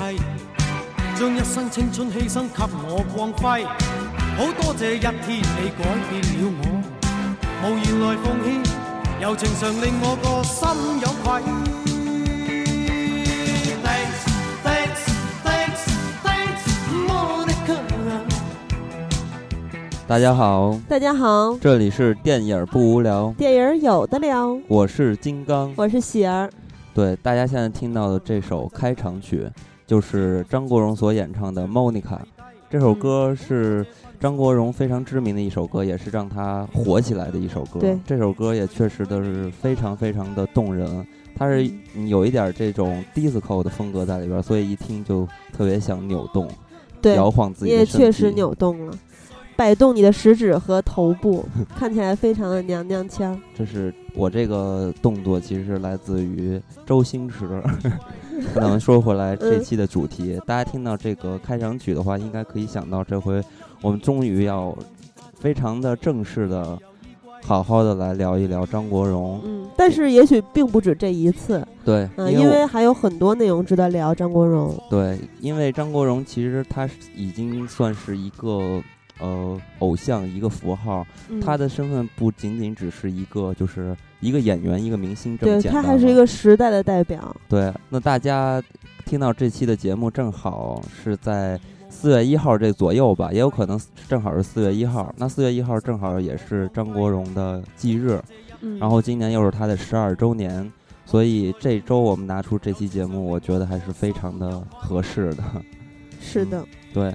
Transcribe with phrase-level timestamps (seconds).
[0.00, 0.16] 齐，
[1.14, 3.62] 将一生青春牺牲给我光辉。
[4.34, 6.64] 好多谢一天你改变了我，
[7.62, 8.48] 无言来奉献，
[9.20, 10.58] 柔情常令我个心
[11.02, 11.42] 有愧。
[13.84, 14.24] Thanks,
[14.64, 15.02] thanks,
[15.44, 15.82] thanks,
[16.24, 16.64] thanks,
[17.06, 17.76] Monica。
[20.08, 25.70] 大家好，大家好，这里是电影不无聊，电影有的聊，我是金刚。
[25.76, 26.48] 我是喜儿。
[26.94, 29.46] 对，大家现在听到的这首开场曲，
[29.90, 32.00] 就是张国荣所演唱的《Monica》。
[32.70, 33.84] 这首歌是
[34.20, 37.80] 张国荣非常知名的一首歌，也是让他火起来的一首歌。
[37.80, 41.04] 对这首歌也确实的是非常非常的动人，
[41.34, 41.68] 它是
[42.06, 46.48] 有一点这种 disco 的风格在里边，所以一听就特别想扭动、
[47.02, 47.98] 对，摇晃自己的身体。
[47.98, 48.96] 也确实扭动了，
[49.60, 51.44] 摆动你的食指和头部，
[51.78, 53.38] 看起来非常的娘娘腔。
[53.54, 57.62] 这是我这个动作，其实是来自于周星驰。
[58.54, 63.38] 那咱们说回来，这期的主题，大家听到这个开场曲的话，应该可以想到，这回
[63.82, 64.74] 我们终于要
[65.38, 66.78] 非常的正式的、
[67.42, 69.42] 好好的来聊一聊张国荣。
[69.44, 74.74] 嗯，但是也许并不止这一次，对，因为还有很多内容值得聊张国荣。
[74.88, 78.82] 对，因为张国荣其实他已经算是一个
[79.20, 81.06] 呃偶像，一个符号。
[81.28, 85.86] 嗯、他的身份不仅仅只是一个，就是一个演员，一个明星这么对简单对。
[85.86, 87.34] 他还是一个时代的代表。
[87.48, 88.62] 对，那大家
[89.04, 95.12] 听到这期的节目，正好是在四月一号这左右吧，也有可能正好是四月一号。
[95.16, 98.20] 那四月一号正好也是张国荣的忌日，
[98.60, 100.70] 嗯，然后今年又是他的十二周年，
[101.04, 105.42] 所以这周我们拿出这期节目，我觉得还是非常的合适的。
[106.20, 107.14] 是的，对，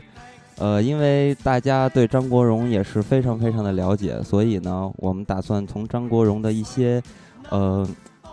[0.58, 7.02] 呃，因为大家对张国荣也是非常非常的了解，所以呢，我们打算从张国荣的一些
[7.50, 7.86] 呃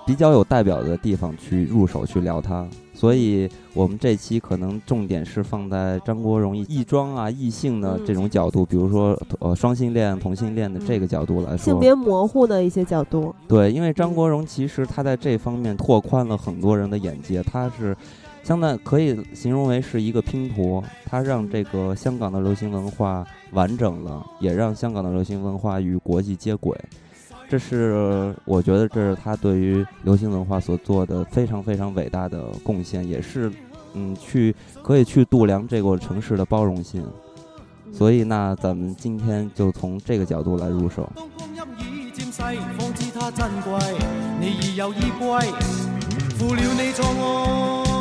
[0.06, 2.64] 比较有代表的地方去入手去聊他。
[2.94, 13.34] 所以我们这期可能重点是放在张国荣异装啊、异性的这种角度，比如说呃双性恋、同性恋的这个角度来说，性别模糊的一些角度。
[13.48, 17.96] 对，因为张国荣其实他在这方面拓宽了很多人的眼界，他是。
[18.42, 26.77] 相当可以形容为是一个拼图，它让这个香港的流行文化完整了，也让香港的流行文化与国际接轨。
[27.48, 33.53] 这是我觉得这是他对于流行文化所做的非常非常伟大的贡献，也是
[33.95, 37.07] 嗯去可以去度量这个城市的包容性。
[37.92, 41.07] 所以那咱们今天就从这个角度来入手。
[46.83, 47.92] 似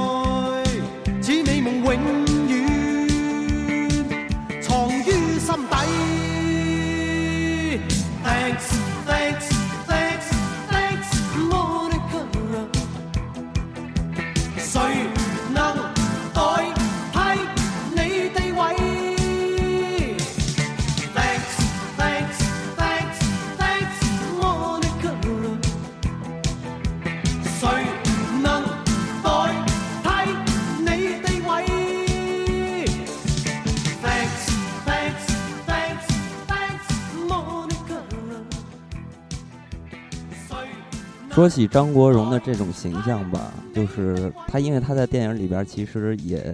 [41.32, 46.54] 说起张国荣的这种形象吧，就是他，因为他在电影里边其实也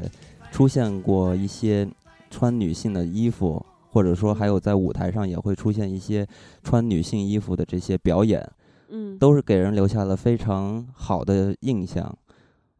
[0.51, 1.88] 出现过一些
[2.29, 6.25] 穿女性的衣服，或者说还有在舞台上也会出现一些
[6.63, 8.47] 穿女性衣服的这些表演，
[8.89, 12.15] 嗯，都是给人留下了非常好的印象。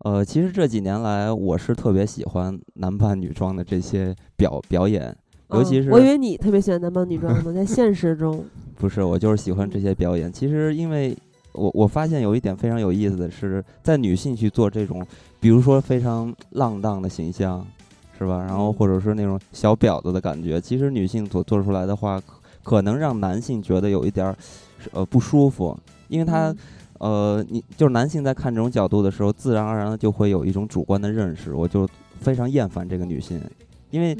[0.04, 5.18] 呃，其实这几年来，我是特别喜欢男扮女装的这些表表演，
[5.50, 8.46] 尤其是、嗯、我以为你特别喜欢男扮女装呢，在现实中
[8.78, 10.32] 不是，我就是喜欢这些表演。
[10.32, 11.18] 其实因为。
[11.58, 15.06] 我我发现有一点非常有意思的是，在女性去做这种，
[15.40, 17.66] 比如说非常浪荡的形象，
[18.18, 18.46] 是吧？
[18.48, 22.22] 然后或者是那种小婊子的感觉，其实女性所做出来的话，
[22.64, 24.38] 可能让男性觉得有一点儿
[24.92, 25.78] 呃不舒服，
[26.08, 26.56] 因为他
[27.00, 31.88] 呃，你就是男性在看这种角度的时候，自然而然的就会有一种主观的认识，我就
[32.20, 33.42] 非常厌烦这个女性，
[33.90, 34.16] 因为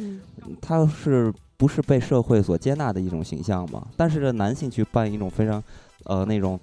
[0.60, 3.88] 她是不是被社会所接纳的一种形象嘛？
[3.96, 5.64] 但是这男性去扮一种非常
[6.06, 6.60] 呃那种。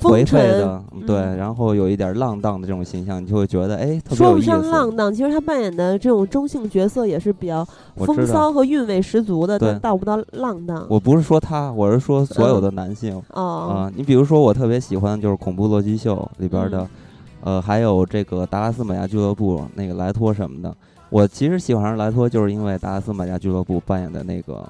[0.00, 4.00] 颓废的，对，然后有一点浪荡的这种形象，你就会觉得哎。
[4.10, 10.86] 说不上浪荡，其实他扮演的这种中性角色也是比较风骚和韵味十足的，但到不到浪荡。
[10.88, 13.92] 我不是说他，我是说所有的男性啊、嗯呃。
[13.96, 16.82] 你比如说，我特别喜欢就是《恐怖洛基秀》里边的，
[17.42, 20.72] 嗯、呃，还有这个达拉斯马亚俱乐部那个莱托什么的。
[21.10, 24.64] 我其实喜欢上莱托，就是因为达拉斯马亚俱乐部扮演的那个。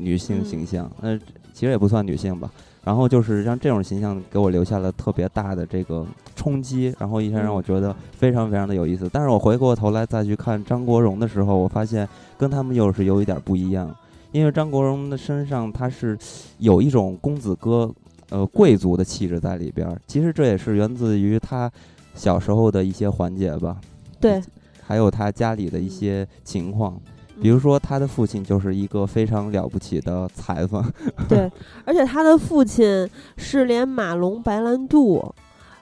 [0.00, 1.18] 女性形象，那
[1.52, 2.48] 其实也不算女性吧。
[2.88, 9.06] 然后就是像这种形象给我留下了特别大的这个冲击，然后一下让我觉得非常非常的有意思。
[9.12, 12.08] 但是我回过头来再去看张国荣的时候，我发现
[12.38, 13.94] 跟他们又是有一点不一样，
[14.32, 16.16] 因为张国荣的身上他是
[16.60, 17.94] 有一种公子哥，
[18.30, 19.94] 呃，贵族的气质在里边。
[20.06, 21.70] 其实这也是源自于他
[22.14, 23.76] 小时候的一些环节吧，
[24.18, 24.40] 对，
[24.82, 26.98] 还有他家里的一些情况。
[27.40, 30.84] 比如说，他的父亲就是一个非常了不起的裁缝。
[31.28, 31.50] 对，
[31.84, 35.34] 而且他的父亲是连马龙白兰度，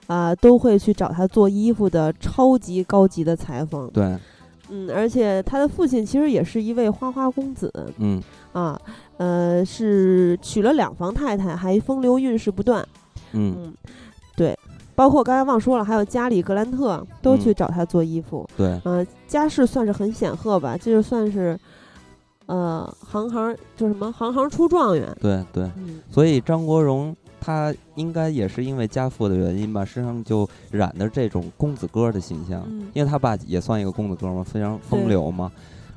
[0.07, 3.89] 啊，都会去找他做衣服的超级高级的裁缝。
[3.91, 4.17] 对，
[4.69, 7.71] 嗯，而且他的父亲其实也是一位花花公子。
[7.97, 8.21] 嗯，
[8.53, 8.79] 啊，
[9.17, 12.87] 呃，是娶了两房太太，还风流韵事不断。
[13.31, 13.73] 嗯，
[14.35, 14.57] 对。
[14.97, 18.49] 包括刚才忘说了，还有家里格兰特都去找他做衣服。
[18.57, 21.55] 对，嗯，家世算是很显赫吧，这就算是，
[22.47, 25.15] 呃，行行就什么行行出状元。
[25.21, 25.69] 对对，
[26.09, 32.65] 所以张国荣他应该也是因为家父的原因吧，身上就染的这种公子哥的形象，
[32.95, 35.51] 因为他爸也算一个公子哥嘛，非常风流嘛。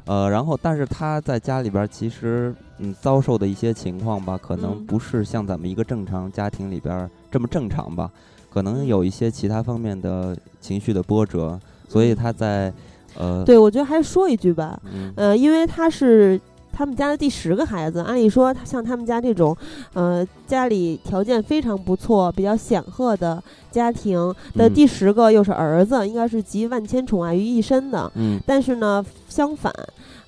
[0.05, 8.11] 呃，然后但是他在家里边其实嗯遭受的一些情况吧，可能不是像咱们一个正常家庭里边这么正常吧。
[8.52, 11.58] 可能有一些其他方面的情绪的波折，
[11.88, 12.73] 所以他在，
[13.17, 14.81] 呃，对我觉得还是说一句吧，
[15.14, 16.38] 呃，因为他是
[16.73, 19.56] 他们家的第十个孩子，按理说像他们家这种，
[19.94, 28.11] 呃，家里条件非常不错、比较显赫的家庭的第十个又是儿子，应该是集万千宠爱于一身的。
[28.17, 29.73] 嗯，但是呢，相反，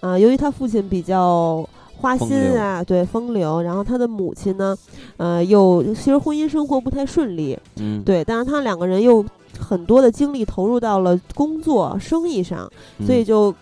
[0.01, 1.69] 啊，由于他父亲比较。
[2.03, 4.77] 花心啊，对风流，然后他的母亲呢，
[5.17, 9.25] 呃，又其实婚姻生活不太顺利，嗯，对，但是他两个人又
[9.57, 12.69] 很多的精力投入到了工作、生意上，
[13.07, 13.55] 所以就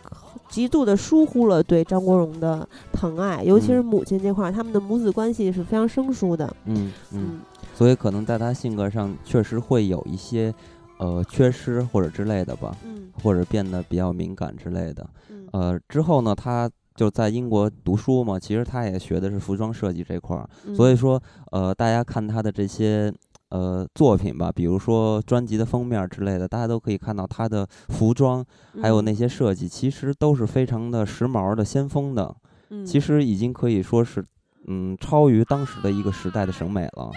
[0.49, 7.41] 极度的疏忽了对张国荣的疼爱，尤其是母亲这块，他们的母子关系是非常生疏的，嗯嗯，
[7.75, 10.53] 所以可能在他性格上确实会有一些
[10.99, 15.07] 呃缺失或者之类的吧，嗯，或者变得比较敏感之类的，
[15.53, 16.71] 呃，之后呢，他。
[17.01, 21.19] 就在英国读书嘛，其实他也学的是服装设计这块儿，所以说，
[21.51, 23.11] 呃，大家看他的这些
[23.49, 28.45] 呃作品吧，比如说专辑的封面之类的，大家都可以看到他的服装，
[28.83, 32.37] 还有那些设计，其实都是非常的时髦的、先锋的，
[32.85, 34.23] 其实已经可以说是，
[34.67, 37.11] 嗯，超于当时的一个时代的审美了。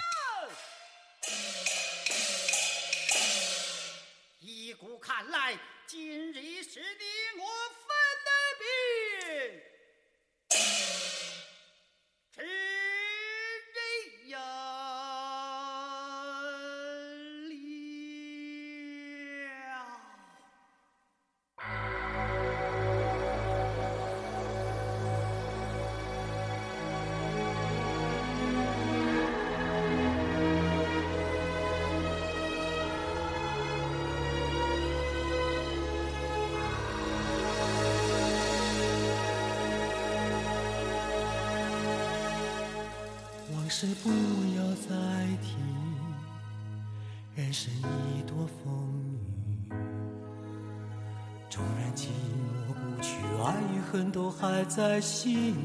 [54.65, 55.56] 在心里。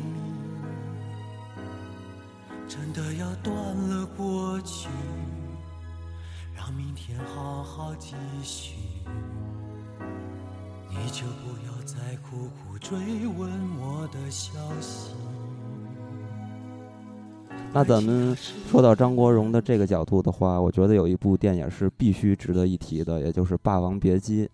[2.67, 4.89] 真的要断了过去，
[6.55, 8.75] 让明天好好继续，
[10.91, 13.51] 你就不要再苦苦追问
[13.81, 15.13] 我的消息。
[17.73, 18.37] 那咱们
[18.71, 24.45] 说到张国荣的这个角度的话，我觉得有一部电影是必须值得一提的，也就是《霸王别姬》。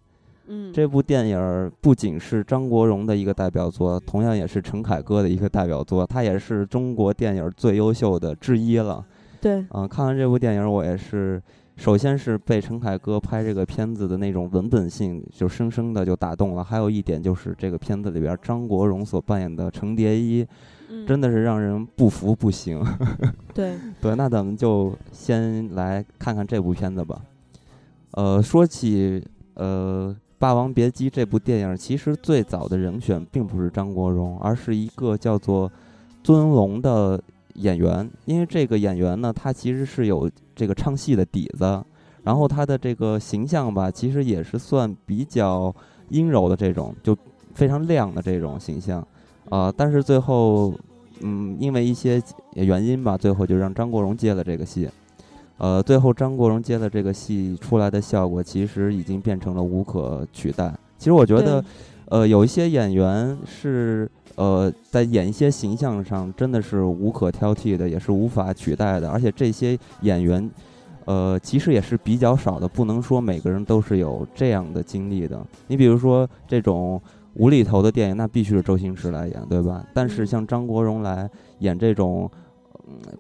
[0.47, 9.05] 嗯，这部电影不仅是张国荣的一个代表作，同样也是陈凯歌的一个代表作，他也是中国电影最优秀的之一了。
[9.41, 11.43] 对，嗯，看完这部电影，我也是，
[11.77, 20.47] 首先是被陈凯歌拍这个片子的那种文本性就深深的就打动了，还有一点就是这个片子里边张国荣所扮演的程蝶衣。
[21.09, 22.81] 真的是让人不服不行。
[23.53, 27.21] 对对，那咱们就先来看看这部片子吧。
[28.13, 29.21] 呃，说起
[29.55, 35.73] 呃《霸王别姬》这部电影，其实最早的人选并不是张国荣，而是一个叫做
[36.23, 37.19] 尊龙的
[37.55, 38.07] 演员。
[38.27, 41.83] 因为这个演员呢，他其实是有这个唱戏的底子，
[42.25, 45.75] 然后他的这个形象吧，其实也是算比较
[46.11, 47.17] 阴柔的这种，就
[47.55, 49.03] 非常亮的这种形象。
[49.49, 50.75] 啊，但是最后，
[51.21, 52.23] 嗯，因为一些
[52.53, 54.91] 原因吧，最后就让张国荣接了这个戏。
[55.59, 60.73] 呃，最后张国荣接的这个戏出来的效果，其实已经变成了无可取代。
[60.99, 61.65] 其实我觉得，
[62.07, 70.51] 呃，有一些演员是呃在演一些形象上真的是无可挑剔的，也是无法取代的，而且这些演员。
[71.07, 75.39] 呃，其实也是比较少的，不能说每个人都是有这样的经历的。
[75.67, 76.99] 你比如说这种
[77.35, 79.85] 无厘头的电影，那必须是周星驰来演，对吧？
[79.93, 82.31] 但是像张国荣来演这种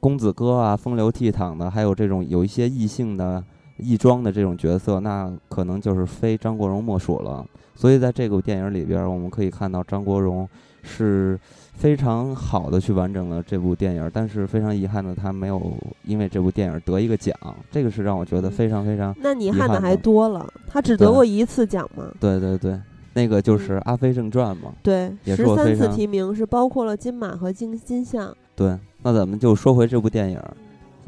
[0.00, 3.42] 公子哥啊、风流倜傥的，还有这种有一些异性的
[3.78, 7.44] 异装的这种角色，那可能就是非张国荣莫属了。
[7.74, 10.48] 所以在这部电影里边，我们可以看到张国荣
[10.82, 11.38] 是。
[11.76, 17.36] 非常好的去完整了这部电影，但是非常遗憾的，他没有因为这部电影得一个奖，
[17.68, 19.12] 这个是让我觉得非常非常。
[19.20, 22.12] 那你遗憾的还多了，他只得过一次奖吗？
[22.20, 22.80] 对对对，
[23.14, 24.72] 那个就是《阿飞正传》嘛。
[24.84, 28.32] 对，十三次提名是包括了金马和金金像。
[28.54, 30.40] 对，那咱们就说回这部电影，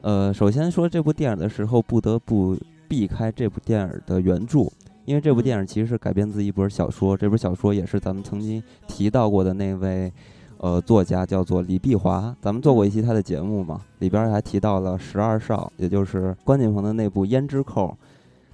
[0.02, 2.54] 呃，首先说这部电影的时候，不得不
[2.86, 4.70] 避开这部电影的原著。
[5.06, 10.12] 因为这部电影其实是改编自一本小说，这本小说也是咱们曾经提到过的那位。
[10.58, 17.88] 呃，作家叫做李碧华，咱们做过一期他的节目嘛，里边还提到了十二少，也就是关锦鹏的那部《胭脂扣》。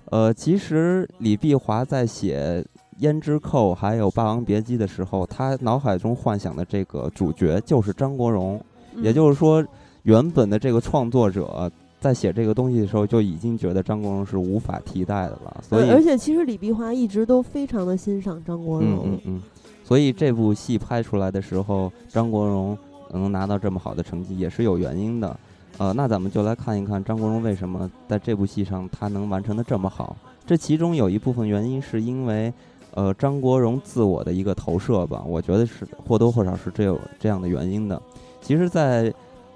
[0.06, 2.64] 呃，其实李碧华在写
[3.04, 8.60] 《胭脂扣》还有《霸王别姬》的时候，他脑海中幻想的这个主角就是张国荣，
[8.96, 9.64] 也就是说，
[10.02, 11.70] 原本的这个创作者
[12.00, 15.62] 在写这个东西的时候就已经觉得张国荣是无法替代的了。
[15.68, 19.02] 所以，而且其实李碧华一直都非常的欣赏张国荣。
[19.04, 19.42] 嗯嗯。
[19.84, 22.76] 所以这部戏拍出来的时候，张国荣
[23.12, 25.36] 能拿到这么好的成绩也是有原因的。
[25.78, 30.16] 呃，那咱们就来看一看张国荣为什么在这部戏上他能完成的这么好。
[30.44, 32.52] 这其中有一部分原因是因为，
[32.94, 38.00] 呃，张国荣自我的一个投射吧，我觉得是或多或少是这有这样的原因的。
[38.42, 39.10] 其实，在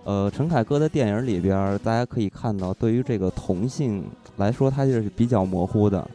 [0.05, 4.05] 呃陈凯歌的电影里边，大家可以看到，对于这个同性
[4.37, 6.09] 来说，他就是比较模糊的。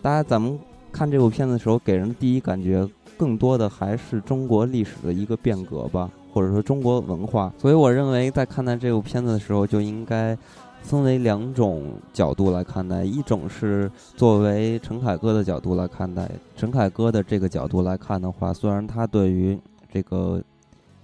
[0.00, 0.56] 大家咱们
[0.92, 2.88] 看这部片子的时候，给人的第一感觉。
[3.16, 7.52] 更多的还是中国历史的一个变革吧，或者说中国文化。
[7.58, 10.34] 所以我认为，在看待这部片子的时候，就应该
[10.80, 19.60] 分为两种角度来看待：一种是作为陈凯歌的角度来看待，陈凯歌的这个角度来看的话，虽然他对于
[19.92, 20.42] 这个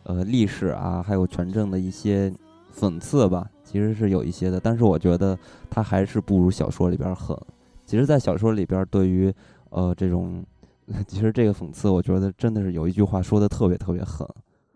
[0.06, 2.32] 呃历史啊，还有权政的一些
[2.76, 5.38] 讽刺吧，其实是有一些的，但是我觉得
[5.70, 7.36] 他还是不如小说里边狠。
[7.84, 9.32] 其实，在小说里边，对于
[9.70, 10.42] 呃这种。
[11.08, 14.24] 其实这个讽刺，我觉得真的是有一句话说的特别特别狠。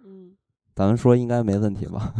[0.05, 0.33] 嗯，
[0.75, 2.13] 咱们说应该没问题吧？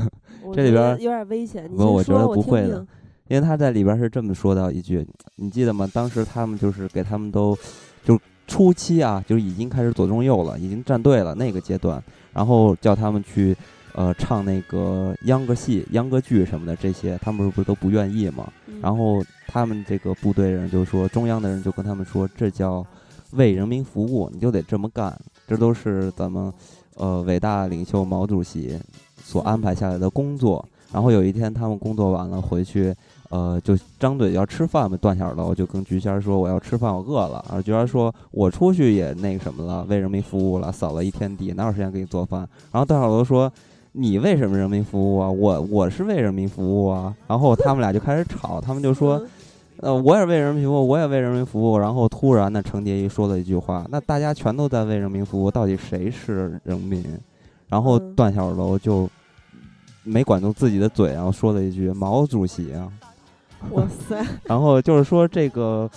[0.55, 1.69] 这里边有点危险。
[1.69, 2.87] 不，我觉得不会的，
[3.27, 5.91] 因为他在里边是这么说到一句，你记得吗？
[5.93, 7.59] 当时他们就是给他们都，
[8.05, 12.01] 就初期啊，就已经开始左中右了，已经站队了那个阶段，
[12.33, 13.57] 然后叫他们去
[13.95, 18.51] 呃唱那个秧歌戏、秧歌剧什么的这些，他们不是都不愿意吗？
[18.81, 22.87] 然后他们这个部队人就说，中央的人就跟他们说，这叫。
[23.35, 26.53] 为人民服务，你就得这么干，这都是咱们，
[26.97, 28.77] 呃，伟大领袖毛主席
[29.23, 30.69] 所安排下来的工作。
[30.93, 32.93] 然后有一天他们工作完了回去，
[33.31, 34.97] 呃，就张嘴要吃饭嘛。
[34.97, 43.51] 段小楼就跟菊仙说：“我要吃饭，我饿了。”然后菊仙说：“我出去也那个什么了，为人民服务了，扫了一天地，哪有时间给你做饭？”然后段小楼说
[43.93, 45.31] ：“你为什么人民服务啊？
[45.31, 49.21] 我我是为人民服务啊。”然后他们俩就开始吵，他们就说。
[49.83, 51.79] 呃，我也为人民服务，我也为人民服务。
[51.79, 57.03] 然后突然呢，程蝶衣说了一句话：“那大家全都在为人民服务，到底谁是人民？”
[57.67, 59.09] 然后段小楼就
[60.03, 62.93] 没管住自己的嘴，然后说了一句：“毛主席啊！”
[63.73, 64.25] 哇塞！
[64.45, 65.91] 然后就是说这个。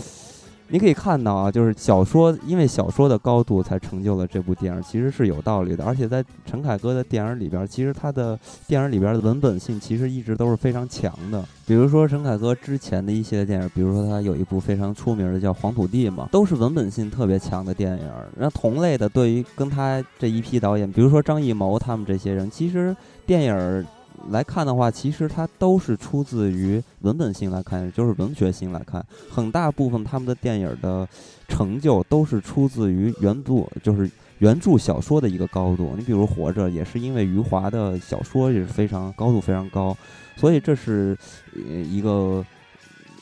[0.69, 5.83] 你可以看到啊，就是小说，因为小说的高度才成就了这部电影，其实是有道理的。
[5.83, 11.45] 而且在陈凯歌的电影里边，其实他的电影里边的文本性其实一直都是非常强的。
[11.67, 18.09] 比如说陈凯歌之前的一些电影，比如说他有一部非常出名的叫《黄土地》嘛，都是文本性特别强的电影。
[18.35, 22.95] 那同类的，对于跟他这一批导演，比如说张艺谋他们这些人，其实
[23.27, 23.85] 电影。
[24.29, 31.07] 来看的话，其实它都是出自于文本性来看，就是文学性来看，很大部分他们的电影的
[31.47, 35.93] 成就都是出自于原著，就是原著小说的一个高度。
[35.97, 39.95] 你比如《活着》，也是因为余华的小说也是非常高度非常高，
[40.37, 41.17] 所以这是
[41.53, 42.45] 一个，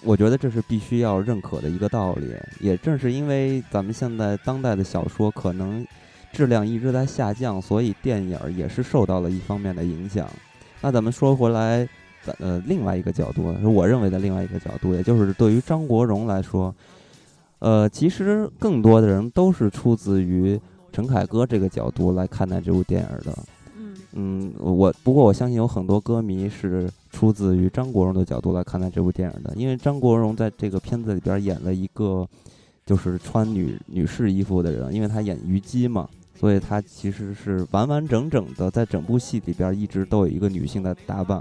[0.03, 2.31] 我觉得这是必须要认可的一个道理。
[2.59, 5.85] 也正是因为咱们现在当代的小说可能
[6.31, 10.29] 质量一直在下降，所以电影也是受到了一方面的影响。
[10.81, 11.87] 那咱们说回来，
[12.39, 16.73] 呃，另外一个角度，是我认为的另外一个角度，也就是对于张国荣来说，
[17.59, 20.59] 呃，其实更多的人都是出自于
[20.91, 23.37] 陈凯歌这个角度来看待这部电影的。
[23.77, 32.27] 嗯嗯，我不过我相信有很多歌迷是出自于张国荣的角度来看待这部电影的，因为张国荣在这个片子里边演了一个
[32.85, 36.09] 就是穿女女士衣服的人，因为他演虞姬嘛，
[36.41, 41.39] 所以他其实是完完整整的在整部戏里边一直都有一个女性的打扮，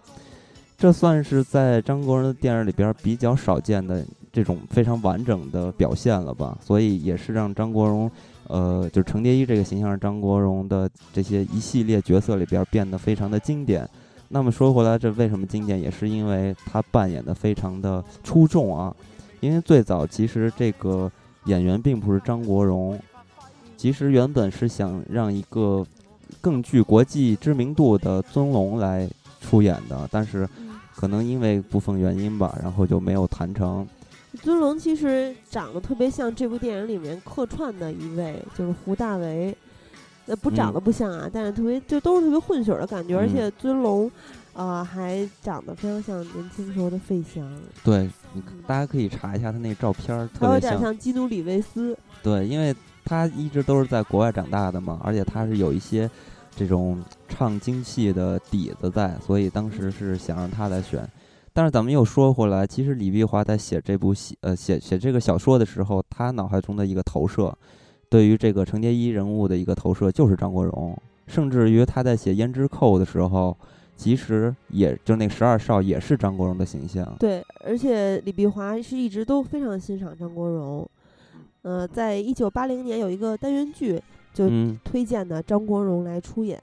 [0.76, 8.10] 这算是在张国荣的电影里边比较少见的这种非常完整的表现了吧，所以也是让张国荣。
[8.48, 13.88] 呃，就是程蝶衣这个形象，张国荣的这些一系列角色里边变得非常的经典。
[14.28, 18.94] 那么说回来，这为什么经典，也是因为他扮演的非常的出众啊。
[19.38, 21.10] 因为最早其实这个
[21.44, 22.98] 演员并不是张国荣，
[23.80, 25.86] 其实原本是想让一个
[26.38, 29.08] 更具国际知名度的尊龙来
[29.40, 30.46] 出演的，但是
[30.94, 33.88] 可能因为部分原因吧，然后就没有谈成。
[34.42, 39.56] 尊龙其实长得特别像这部电影里面客串的一位，就是胡大为。
[40.26, 44.08] 呃，不长得不像啊，但是特别就都是特别混血的感觉，而且尊龙，
[44.52, 47.50] 呃，还长得非常像年轻时候的费翔。
[47.82, 48.08] 对，
[48.66, 51.96] 大家可以查一下他那照片，特别有点像基努里维斯。
[52.22, 52.72] 对，因为
[53.10, 56.08] 他一直都是在国外长大的嘛，而且他是有一些
[56.54, 61.04] 这种唱京戏的底子在，所以当时是想让他来选。
[61.52, 67.52] 但是咱们又说回来，其实李碧华在写这部戏，呃，写写这个小说的时候，他脑海中的一个投射，
[68.08, 70.96] 对于这个程蝶衣人物的一个投射就是张国荣。
[71.26, 73.56] 甚至于他在写《胭脂扣》的时候，
[73.96, 77.12] 其实也就那十二少也是张国荣的形象。
[77.18, 80.88] 对，而且李碧华是一直都非常欣赏张国荣。
[81.62, 84.00] 呃，在一九八零年有一个单元剧，
[84.32, 84.48] 就
[84.84, 86.60] 推荐的张国荣来出演。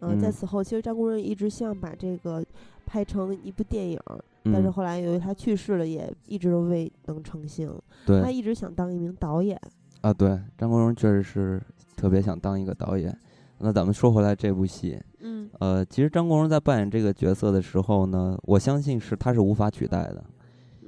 [0.00, 2.44] 嗯，在此后，其实张国荣一直希望把这个。
[2.90, 4.00] 拍成一部电影，
[4.44, 7.70] 但是后来由于他去世了，也一直都未能成行。
[8.06, 9.60] 对，他一直想当一名导演。
[10.00, 11.62] 啊，对，张国荣确实是
[11.94, 13.14] 特别想当一个导演。
[13.58, 20.24] 那咱们说回来这部戏，嗯，呃，其实张国荣在扮演这个角色的时候呢，我相信是他是无法取代的，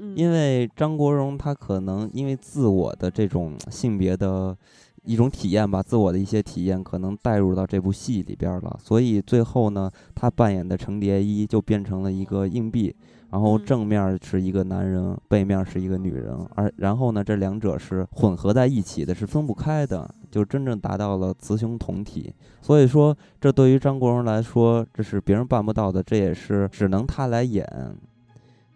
[0.00, 4.56] 嗯，因为张国荣他可能因为自我的这种性别的。
[5.02, 12.94] 一种体验吧，自我的一些体验可能带入到这部戏里边了，所以最后呢，他扮演的程蝶衣就变成了一个硬币，
[13.30, 22.30] 然后正面是一个男人，背面是一个女人，而然后呢，这两者是混合在一起的，是分不开的，就真正达到了雌雄同体。
[22.60, 27.66] 所以说，这对于张国荣来说，这是别人办不到的，这也是只能他来演。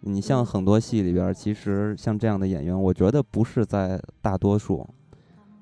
[0.05, 4.87] 你像很多戏里边，其实像这样的演员，我觉得不是在大多数。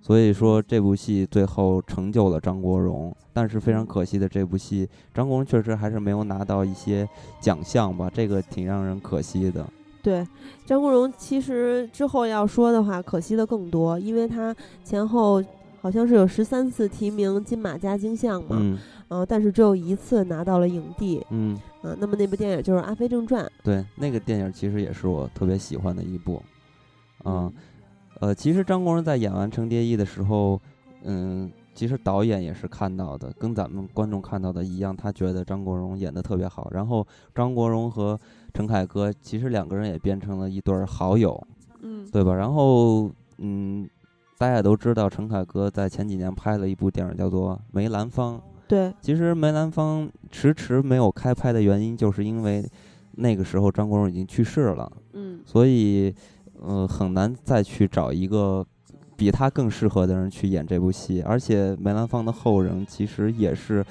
[0.02, 7.08] 所以说这部戏最后成就了张国荣，但是非常可惜的，这部戏张国荣确实还是没有拿到一些
[7.40, 9.66] 奖项吧，这个挺让人可惜的。
[10.02, 10.28] 对，
[10.66, 14.54] 张国荣其实之后要说的话，可惜的更多，因为他
[14.84, 15.42] 前后
[15.80, 18.78] 好像是有十三次提名金马加金像嘛，嗯，
[19.08, 26.42] 呃，但是只有一次拿到了影帝，嗯，啊，那么那部电影就是《阿飞正传》，对，那个电影其实也是我特别喜欢的一部，
[27.26, 27.52] 嗯。
[28.20, 30.58] 呃，其实张国荣在演完程蝶衣的时候，
[31.02, 36.70] 嗯，其实导演也是看到的，跟咱们观众看到的一样，他觉得张国荣演的特别好。
[36.72, 38.18] 然后张国荣和
[38.54, 41.46] 陈凯歌其实两个人也变成了一对好友，
[41.82, 42.34] 嗯，对吧？
[42.34, 43.90] 然后，嗯，
[44.38, 52.66] 大家都知道陈凯歌在前几年拍了一部电影叫做《梅兰芳》，对，其实梅兰芳迟迟没有开拍的原因，就是因为
[53.16, 56.14] 那个时候张国荣已经去世了，嗯，所以。
[56.66, 58.66] 呃，很难再去找一个
[59.18, 63.84] 比他更适合的人去演这部戏，而且梅兰芳的后人其实也是，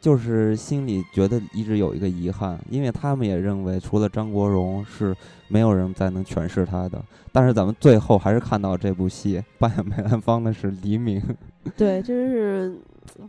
[0.00, 5.12] 就是心里觉得一直有一个遗憾，因为他们也认为除了张国荣是
[5.48, 7.02] 没有人再能诠释他的。
[7.32, 11.20] 但是咱们最后还是看到这部戏扮演梅兰芳的是黎明，
[11.76, 12.78] 对，真是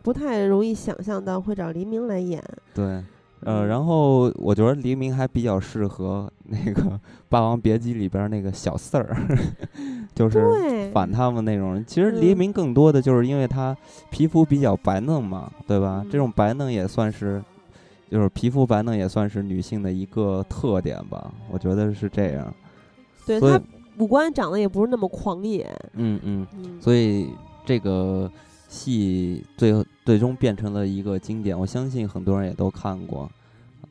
[0.03, 2.43] 不太容易想象到会找黎明来演。
[2.73, 3.03] 对。
[3.41, 6.81] 呃，然后我觉得黎明还比较适合 那个
[7.29, 9.15] 《霸王别姬》里边那个小四儿，
[10.13, 11.81] 就是反他们那种。
[11.87, 13.73] 其实黎明更多的就是因为他
[14.09, 16.05] 皮肤比较白嫩嘛，对吧？
[16.11, 17.41] 这种白嫩也算是，
[18.11, 21.31] 就是皮肤白嫩也算是女性的一个特点吧。
[21.49, 22.53] 我觉得是这样。
[23.25, 23.57] 对他
[23.99, 25.65] 五官长得也不是那么狂野。
[25.93, 26.45] 嗯嗯。
[26.81, 27.29] 所以
[27.65, 28.29] 这个。
[28.69, 33.29] 戏最后最终变成了一个经典，我相信很多人也都看过。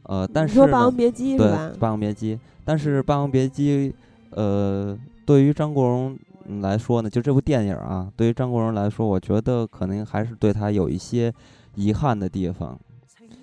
[0.05, 1.71] 呃，但是说《霸王别姬》是吧？
[1.79, 3.91] 《霸王别姬》，但是《霸王别姬》
[4.31, 6.17] 呃，对于张国荣
[6.61, 11.35] 来说呢，就这部电影啊，对于张国荣来说，我觉得可能还是对他有一些
[11.75, 12.79] 遗憾的地方，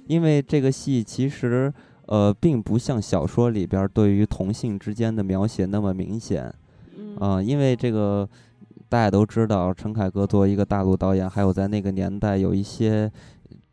[0.07, 1.71] 因为这个戏其实
[2.05, 6.51] 呃，并不像小说里边对于同性之间的描写那么明显。
[7.19, 8.27] 嗯，因为这个。
[8.87, 13.11] 大家都知道，陈凯歌作为一个大陆导演，还有在那个年代有一些，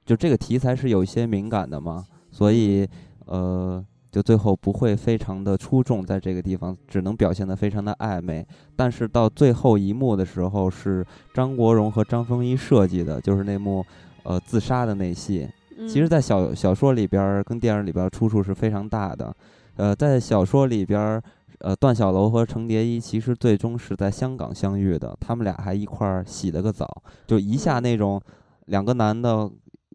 [0.05, 2.89] 就这个题材是有一些敏感的嘛，所以
[3.27, 8.47] 呃，就最后不会非常的出众，在这个地方只能表现得非常的暧昧。
[8.75, 13.85] 但是到最后一幕的时候，是张国荣和张丰毅设计的，就是那幕
[14.25, 15.49] 呃自杀的那戏。
[15.89, 19.35] 其实，在小小说里边跟电影里边出处是非常大的。
[19.77, 21.21] 呃，在小说里边，
[21.63, 28.21] 呃，段小楼和程蝶衣其实最终是在香港相遇的，他们俩还一块儿洗了个澡，就一下那种
[28.67, 29.51] 两个男的。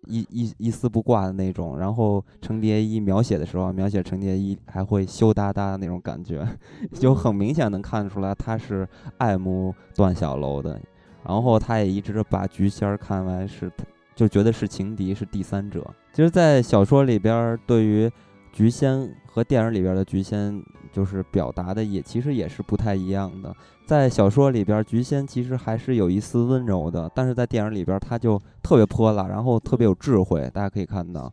[0.10, 6.48] 一一一丝不挂的那种，然后程蝶衣描写的时候，描写程蝶衣还会羞答答的那种感觉，
[6.98, 10.80] 就很明显能看出来他是爱慕段小楼的，
[11.26, 13.70] 然后他也一直把菊仙儿看为是，
[14.16, 15.86] 就觉得是情敌，是第三者。
[16.14, 18.10] 其实，在小说里边，对于
[18.58, 20.60] 菊仙和电影里边的菊仙，
[20.92, 23.56] 就是表达的也其实也是不太一样的。
[23.86, 30.50] 在小说里边，菊仙其实还是有一丝温柔的，但是在电影里边，她就特别泼辣，然后特别有智慧。
[30.52, 31.32] 大家可以看到，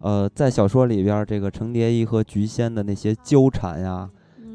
[0.00, 4.10] 呃，在小说里边，这个程蝶衣和菊仙的那些纠缠呀，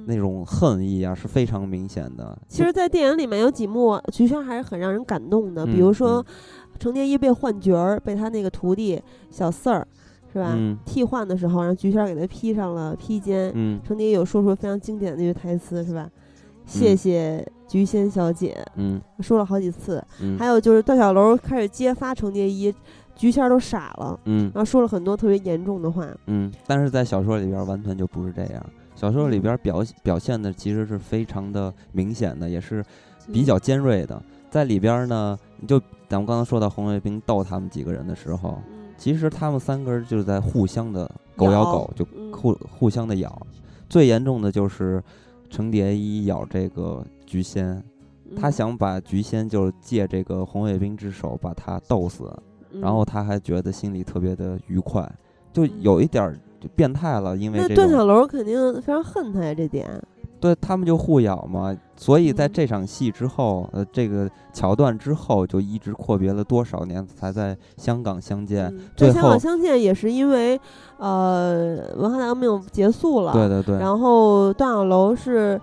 [0.06, 2.38] 那种恨意啊，是非常明显的。
[2.50, 5.66] 其实，在电影里面有几幕，菊仙还是很让人感动的。
[5.66, 6.22] 比如说，
[6.78, 9.88] 程蝶衣被换角儿，被他那个徒弟小四儿。
[10.32, 10.58] 是吧？
[10.86, 13.52] 替换的时候，让菊仙给他披上了披肩。
[13.54, 16.10] 嗯，程蝶衣有说出非常经典的那句台词，是吧？
[16.66, 18.66] 谢谢菊仙小姐。
[18.76, 20.02] 嗯，说了好几次。
[20.40, 22.74] 还有就是段小楼开始揭发程蝶衣，
[23.14, 24.18] 菊仙都傻了。
[24.24, 26.08] 嗯，然后说了很多特别严重的话。
[26.28, 28.66] 嗯，但是在小说里边完全就不是这样。
[28.96, 32.82] 小说里边表表现的其实是非常的明显的，也是
[33.34, 34.22] 比较尖锐的。
[34.50, 38.62] 在里边呢，就咱们刚刚说到红卫兵逗他们几个人的时候。
[39.02, 43.36] 其实他们三个人就是在互相的狗咬狗，就互互相的咬。
[43.90, 45.02] 最严重的就是
[45.50, 47.84] 程蝶衣咬这个菊仙，
[48.36, 52.32] 他想把菊仙就是借这个红卫兵之手把他斗死，
[52.74, 55.12] 然后他还觉得心里特别的愉快，
[55.52, 57.36] 就有一点就变态了。
[57.36, 59.90] 因为那段小楼肯定非常恨他呀，这点。
[60.42, 68.76] 对他们就互咬嘛，所以在这场戏之后，呃，这个桥段之后就一直阔别了多少年才在香港相见。
[68.98, 70.60] 在香港相见也是因为，
[70.98, 73.78] 呃，文化大革命结束了，对对对。
[73.78, 75.62] 然后段小楼是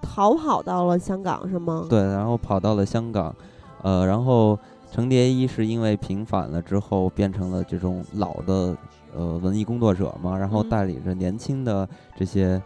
[0.00, 1.84] 逃跑到了香港，是吗？
[1.90, 3.34] 对，然后跑到了香港，
[3.82, 4.56] 呃，然后
[4.92, 8.76] 程蝶衣是因为平反了之后变成了这种老的
[9.16, 12.62] 呃文艺工作者嘛，然后带领着年轻的这些。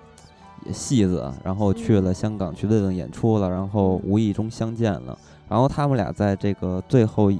[0.72, 7.30] 戏子，然后去了香港去对等演出了，然后无意中相见了，然后他们俩在这个最后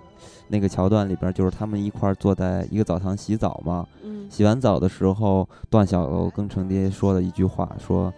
[0.49, 3.87] 那个桥段里边，就是他们一块儿坐在一个澡堂洗澡嘛。
[4.03, 4.27] 嗯。
[4.31, 8.13] 洗完澡的时候，段小楼跟程蝶说了一句话，说：“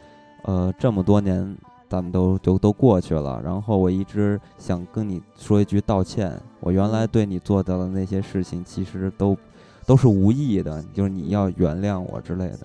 [0.44, 1.56] 呃，这么多年
[1.88, 9.36] 咱们都都都过去了，然后我一直想跟你说一句道歉，我原来对你做的那些事情其实都
[9.84, 12.60] 都是无意的，就是你要原谅我之类的。”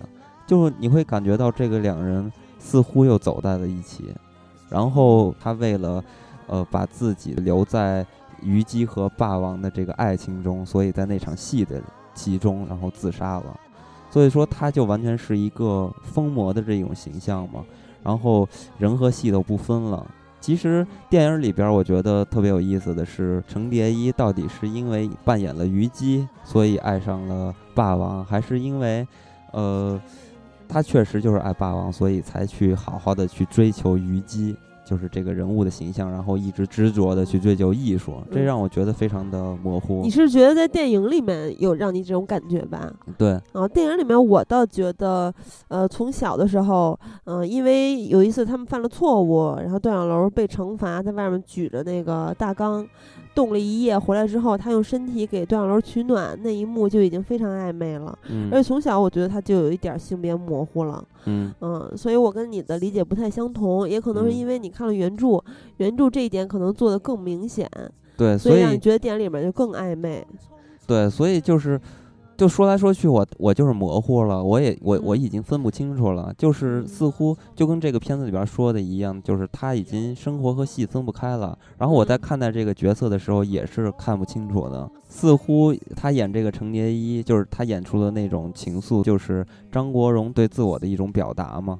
[0.46, 4.14] 就你会感觉到这个两人似乎又走在了一起，
[4.68, 6.02] 然后他为了，
[6.46, 8.06] 呃，把自己留在
[8.42, 11.80] 虞姬和霸王的这个爱情中，所以在那场戏的
[12.14, 13.60] 其中，然后自杀了。
[14.10, 17.64] 所以说，他就完全是一个疯魔的这种形象嘛。
[18.02, 18.46] 然后
[18.78, 20.06] 人和戏都不分了。
[20.40, 29.06] 其实电影里边，我觉得特别有意思的是，程蝶衣到底是因为扮演了虞姬，所以爱上了霸王，还是因为，
[29.52, 30.00] 呃？
[30.74, 40.02] 他确实就是爱霸王，所以才去好好的去追求虞姬，就是这个人物的形象，然后一直执着的去追求艺术，这让我觉得非常的模糊。
[40.02, 42.92] 你是觉得在电影里面有让你这种感觉吧？
[43.16, 43.40] 对。
[43.52, 45.32] 啊，电影里面我倒觉得，
[45.68, 52.86] 呃，从小的时候，嗯，因为有一次他们犯了错误，然后段小楼被惩罚，在外面举着那个大缸。
[53.34, 58.16] 冻了一夜，回来之后，他用身体给段小楼取暖，那一幕就已经非常暧昧了。
[58.30, 61.04] 嗯，而且从小我觉得他就有一点性别模糊了。
[61.24, 65.42] 嗯嗯，所以我跟你的理解不太相同，也可能是因为你看了原著，
[65.76, 67.70] 原著这一点可能做的更明显。
[68.16, 70.26] 对，所以让你觉得电影里面就更暧昧。
[70.86, 71.80] 对，所以就是。
[72.36, 81.56] 就说来说去，我我就是模糊了，我也我我已经分不清楚了，就是似乎就跟这个片子里边说的一样，就是他已经生活和戏分不开了。
[81.78, 84.90] 然后我在看待这个角色的时候，也是看不清楚的。
[85.08, 91.78] 似乎他演这个程蝶衣，就是他演出的那种情愫，就是张国荣对自我的一种表达嘛。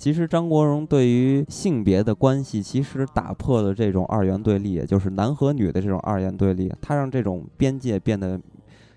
[0.00, 8.40] 其实张国荣对于性别的关系，其实打破了这种二元对立，也就是男和女的这种二元对立，他让这种边界变得。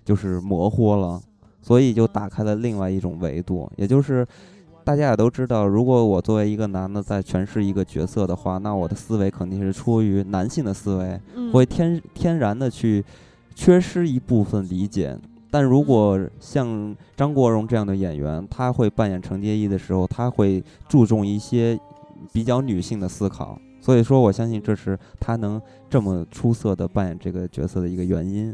[0.06, 1.18] 就是模糊了，
[1.62, 4.26] 所以就打开了另外一种维度，也就是
[4.84, 11.18] 大家也都知道，如果我作为一个男的在诠释一个角色的话，那我的思维肯定是出于男性的思维，
[11.54, 13.02] 会天天然的去
[13.54, 15.18] 缺失一部分理解
[15.54, 21.78] 但如果像张国荣这样的演员，他会扮演程蝶衣的时候，他会注重一些
[22.32, 23.56] 比较女性的思考。
[23.80, 28.50] 所以说，我相信这是他能这么出色的扮演这个角色的一个原因。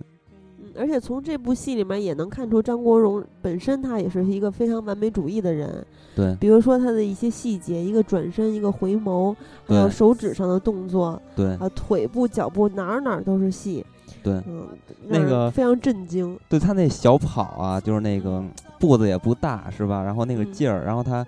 [0.58, 5.82] 嗯，而且从这部戏里面也能看出张国荣本身他也是一个非常完美主义的人。
[6.14, 9.34] 对，比如说他的一些细节，一个转身，一个回眸，
[9.66, 13.82] 还有手指上的动作，对，啊，腿部、脚步哪儿哪儿都是戏。
[14.22, 14.68] 对，嗯，
[15.08, 16.38] 那个非常震惊。
[16.48, 18.42] 对他那小跑啊，就是那个
[18.78, 20.02] 步子也不大，是吧？
[20.02, 21.26] 然后那个劲儿，然后他，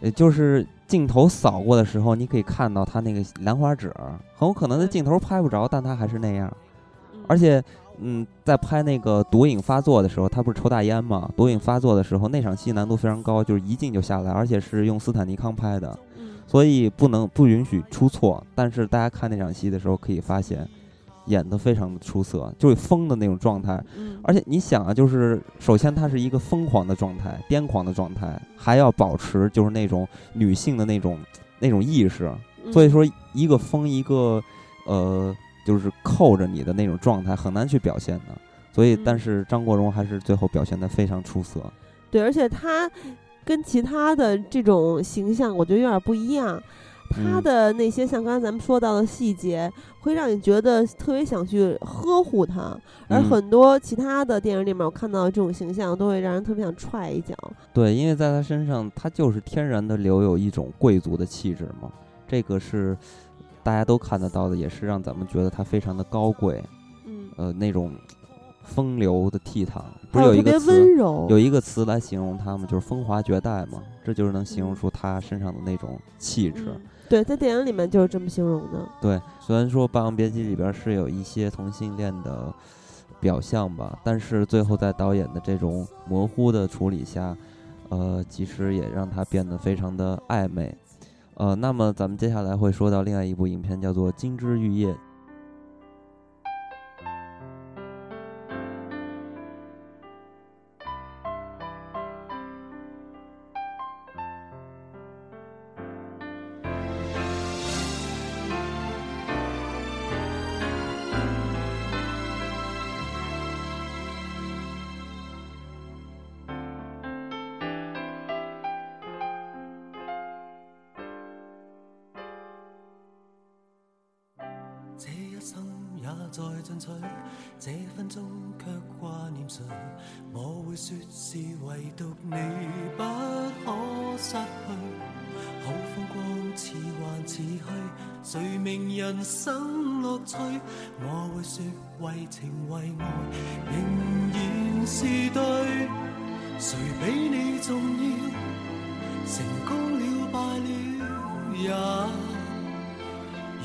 [0.00, 3.92] 呃，就是镜头扫过的时候，你可以看到他那个兰花指，
[4.36, 6.50] 很有可能在镜头拍不着，但他还是那样。
[7.26, 7.62] 而且，
[8.00, 11.28] 嗯，在拍那个毒瘾发作的时候，他不是抽大烟吗？
[11.36, 15.98] 毒瘾发作的时候，那场戏难度非常高，就是一镜就下来，而且是用斯坦尼康拍的，
[16.46, 18.42] 所以不能不允许出错。
[18.54, 20.66] 但是大家看那场戏的时候，可以发现。
[21.28, 23.82] 演得非常的出色，就是疯的那种状态，
[24.22, 31.18] 而且你想啊，就是首先她是一个疯狂的状态、癫狂的状态，还要保持就是那种女性的那种
[31.60, 32.32] 那种意识，
[32.72, 34.42] 所以说一个疯一个
[34.86, 35.34] 呃
[35.66, 38.36] 就是扣着你的那种状态很难去表现的，
[38.72, 41.60] 所以但是张国荣还是最后表现的非常出色。
[42.10, 42.90] 对，而且他
[43.44, 46.62] 跟其他的这种形象，我觉得有点不一样。
[47.08, 52.76] 他的那些像刚才咱们说到的细节，会让你觉得特别想去呵护他，
[53.08, 57.34] 而很多其他的电影里面，我看到这种形象都会让人特别想踹一脚。
[57.72, 61.90] 对，因为在他身上，他就是天然的留有一种贵族的气质嘛，
[62.26, 62.96] 这个是
[63.62, 66.62] 大家都看得到的，也是让咱们觉得他非常的高贵。
[67.06, 67.92] 嗯，呃，那种
[68.62, 70.96] 风流的倜傥，不是有一个词，
[71.28, 72.66] 有一个词来形容他吗？
[72.68, 76.78] 就是风华绝代嘛，这就是能形容出他身上的那种气质。
[77.08, 78.86] 对，在电影里面就是这么形容的。
[79.00, 82.52] 对，虽然说《霸王别姬》里边是有一些同性恋的
[83.18, 87.36] 表象吧，但是最后在导演的这种模糊的处理下，
[87.88, 90.76] 呃，其实也让它变得非常的暧昧。
[91.34, 94.92] 呃，那么咱们接下来会说到另外一部影片，叫做《金枝玉叶》。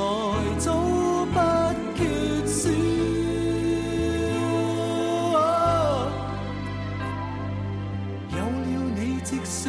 [0.00, 0.04] 来
[0.58, 0.72] 早
[1.26, 1.36] 不
[1.94, 2.00] 缺
[2.46, 2.70] 少，
[8.30, 9.68] 有了你，即使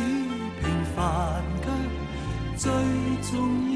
[0.62, 0.63] 平
[0.96, 1.65] 凡却
[2.58, 2.72] 最
[3.30, 3.32] 重
[3.65, 3.72] 要。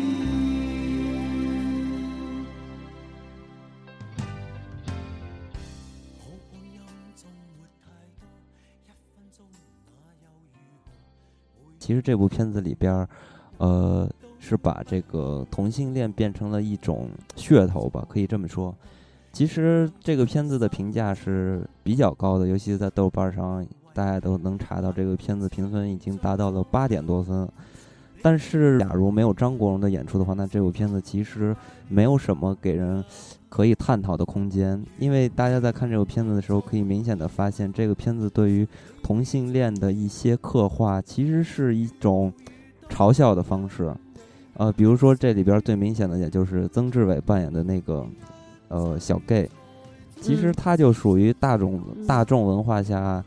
[11.77, 13.07] 其实这部片子里边，
[13.57, 14.09] 呃，
[14.45, 18.75] 是把这个同性恋变成了一种噱头吧，可以这么说。
[19.33, 27.49] 其实这个片子的评价是比较高的，尤其在豆瓣上，大家都能查到这个片子评分已经达到了八点多分。
[28.21, 31.55] 但是，假如没有张国荣的演出的话，那这部片子其实
[31.89, 33.03] 没有什么给人
[33.49, 34.83] 可以探讨的空间。
[34.97, 38.67] 因为大家在看这部片子的时候，可以明显的发现，这个片子对于
[39.03, 42.31] 同性恋的一些刻画，其实是一种
[42.89, 43.93] 嘲笑的方式。
[44.55, 48.05] 呃，比如说这里边最明显的，也就是曾志伟扮演的那个
[48.67, 49.49] 呃小 gay，
[50.19, 53.23] 其实他就属于大众大众文化下。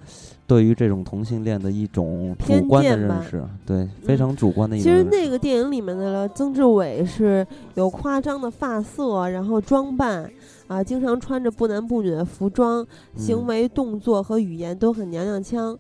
[0.47, 4.91] 对于这种同性恋的一种主观的认识，对非常主观的一种。
[4.91, 10.27] 其实那个电影里面的曾志伟是有夸张的发色，然后装扮
[10.67, 12.83] 啊，经常穿着不男不女的服装，
[13.15, 15.79] 行为动作和语言都很娘娘腔。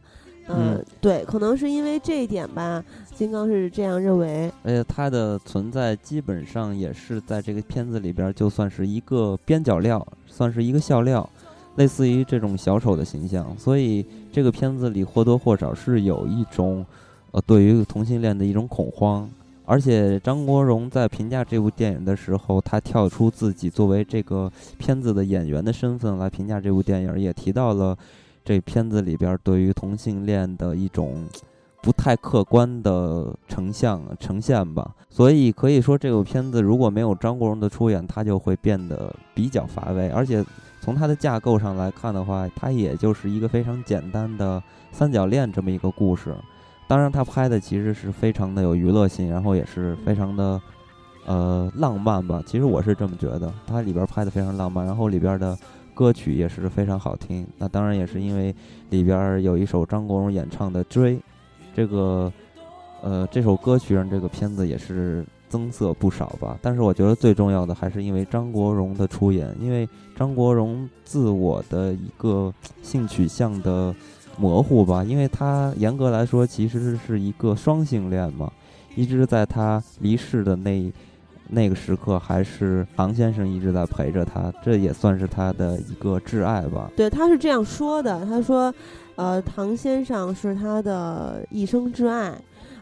[0.48, 2.82] 嗯，对，可能是因为这一点吧，
[3.14, 4.50] 金刚是这样认为。
[4.62, 11.28] 而且他的存在基本上也是在这个片子里边，就算是一个边角料，算是一个笑料。
[11.76, 16.84] 类似于这种小丑的形象，所以这个片子里或多或少是有一种，
[17.30, 19.30] 呃，对于同性恋的一种恐慌。
[19.64, 27.96] 而且张国荣在评价这部电影的时候，他跳出自己作为这个片子的演员的身份来评价这部电影，也提到了
[28.48, 31.28] 这片子里边对于同性恋的一种
[31.82, 34.94] 不太客观的成像呈现吧。
[35.10, 40.42] 所以可以说，这部片子如果没有张国荣的出演，它就会变得比较乏味，而且。
[40.80, 46.34] 从它的架构上来看的话，它也就是一个非常简单的三角恋这么一个故事。
[46.86, 50.62] 当然，它拍的其实是非常的有娱乐性，然后也是非常的
[51.26, 52.42] 呃浪漫吧。
[52.46, 55.58] 其实我是这么觉得，它里边拍的非常浪漫，然后里边的
[55.98, 57.44] 歌曲也是非常好听。
[57.58, 58.54] 那当然也是因为
[58.90, 61.16] 里边有一首张国荣演唱的《追》，
[61.74, 62.32] 这个
[63.02, 65.26] 呃这首歌曲让这个片子也是。
[65.50, 73.94] 增色不少吧，但是我觉得最重要的还是因为张国荣的出演，因为张国荣自我的一个性取向的
[74.36, 78.52] 模糊吧，因为他严格来说其实是一个双性恋嘛，
[78.94, 80.92] 一直在他离世的那
[81.48, 86.90] 那个时刻，还是唐先生一直在陪着他，这也算是他的一个挚爱吧。
[86.96, 88.72] 对，他是这样说的，他说，
[89.16, 92.38] 呃，唐先生是他的一生挚爱。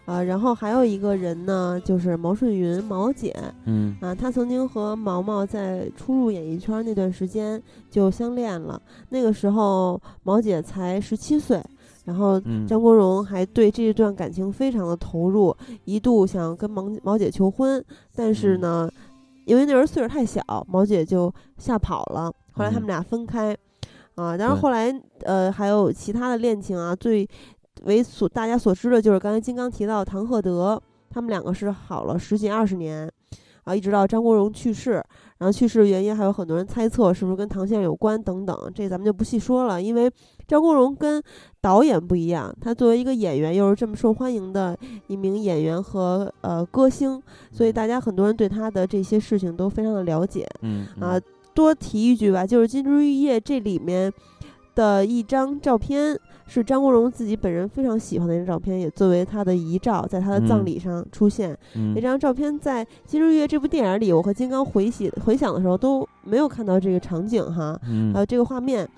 [0.07, 3.35] 啊，然后还有一个人呢，就是毛顺云，毛姐。
[3.65, 8.81] 嗯，啊，他曾经和毛毛在初入演艺圈那段时间就相恋了。
[9.09, 11.61] 那个时候毛姐才十七岁，
[12.07, 18.91] 然后张国荣还对这段感情非常的投入，一度想跟毛毛姐求婚，但是呢，
[19.45, 22.33] 因为那时候岁数太小，毛姐就吓跑了。
[22.53, 23.55] 后来他们俩分开，
[24.15, 24.91] 啊，然后后来
[25.25, 27.29] 呃还有其他的恋情啊，最。
[27.83, 33.09] 为所大家所知的就是刚才金刚提到唐鹤德，他们两个是好了十几二十年，
[33.65, 35.05] 啊，一直到张国荣去世，
[35.39, 39.81] 然后去世的原因还有很多人猜测是不是跟唐先生有关等等，这咱们就不细说了。
[39.81, 40.11] 因为
[40.49, 41.23] 张国荣跟
[41.61, 44.77] 导演不一样，他作为一个演员又是这么受欢迎的
[45.09, 50.47] 一名演员和呃歌星，所以大家很多人对他的这些事情都非常的了解。
[50.63, 51.21] 嗯啊，
[51.55, 54.13] 多提一句吧，就是《金枝玉叶》这里面
[54.75, 56.19] 的一张照片。
[56.47, 61.57] 是张国荣自己本人非常喜欢的一张照片，也作为他的遗照，在他的葬礼上出现。
[61.95, 67.79] 那张照片在《金日月》这部电影里，我和金刚回洗回想的时候都没有看到这个场景哈，
[68.13, 68.89] 还有这个画面，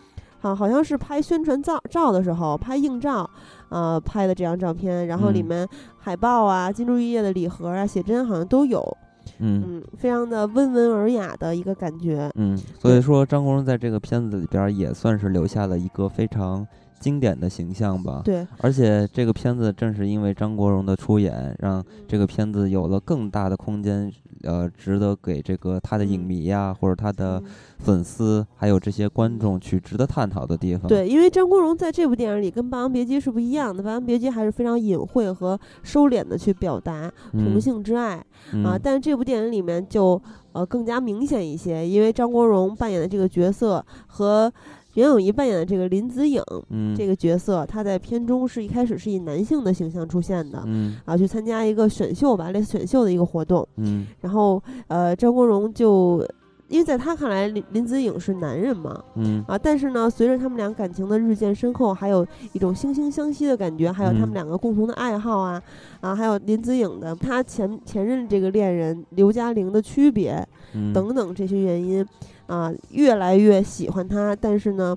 [0.41, 3.29] 好，好像是拍宣传照照的时候拍硬照，
[3.71, 8.97] 呃，拍的这张照片，然后里面海报啊、金枝玉叶的礼盒啊、写真好像都有。
[9.39, 12.31] 嗯，非常的温文尔雅的一个感觉。
[12.35, 16.67] 嗯，所以说张国荣在这个片子里边也算是留下了一个非常。
[17.01, 27.43] 经典的形象吧，对，而且这个片子正是因为张国荣的出演，让这个片子有了更大的空间，呃，值得给这个他的影迷呀，或者他的
[27.79, 30.89] 粉丝，还有这些观众去值得探讨的地方。
[30.89, 38.17] 对，因为张国荣在这部电影里跟《霸王别姬》是不一样的，《霸王别姬》还是非常隐晦和收敛的去表达同性之爱
[38.65, 40.21] 啊，但是这部电影里面就
[40.53, 44.53] 呃更加明显一些，因为张国荣扮演的这个角色和。
[44.99, 46.43] 袁咏仪扮演的这个林子颖，
[46.97, 50.59] 这个角色，她在片中是一开始是以男性的形象出现的，
[51.05, 53.65] 啊，去参加一个选秀吧，类似选秀的一个活动，
[54.21, 56.27] 然后呃，张国荣就，
[56.69, 65.63] 因为在他看来林林子颖是男人嘛，嗯啊，但是呢，随着他们俩感情的日渐深厚，还有一种惺惺相惜的感觉，还有他们两个共同的爱好啊，
[66.01, 70.47] 啊，还有林子颖的他前前任这个恋人刘嘉玲的区别
[70.95, 72.07] 等等这些原因。
[72.49, 74.97] 啊，越来越喜欢他，但是呢，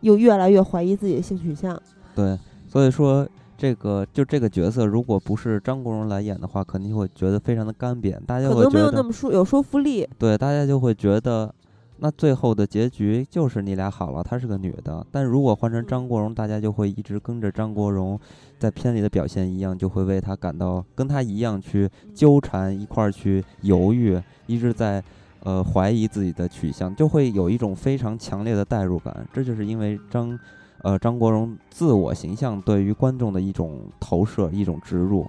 [0.00, 1.80] 又越来越怀疑自己的性取向。
[2.12, 2.36] 对，
[2.66, 3.24] 所以说
[3.62, 10.04] 这个就这个角色，如果不是张国荣来演的话，肯定会觉得非常的干瘪，大家可能没有那么说有说服力。
[10.18, 11.54] 对，大家就会觉得，
[11.98, 15.06] 那最后的结局就是你俩好了，她是个女的。
[15.12, 18.18] 但如果换成张国荣，大家就会一直跟着张国荣
[18.58, 25.00] 在片里的表现一样，就会为他感到跟他一样去纠缠一块儿去犹豫，一直在。
[25.44, 29.26] 呃，怀疑自己的取向，就会有一种非常强烈的代入感。
[29.32, 30.38] 这就是因为张，
[30.82, 35.26] 呃，张国荣自我形象对于观众的一种投射、一种植入。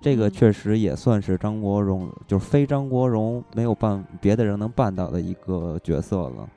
[0.00, 6.48] 这个确实也算是张国荣，就是非张国荣没有办别的人能办到的一个角色了。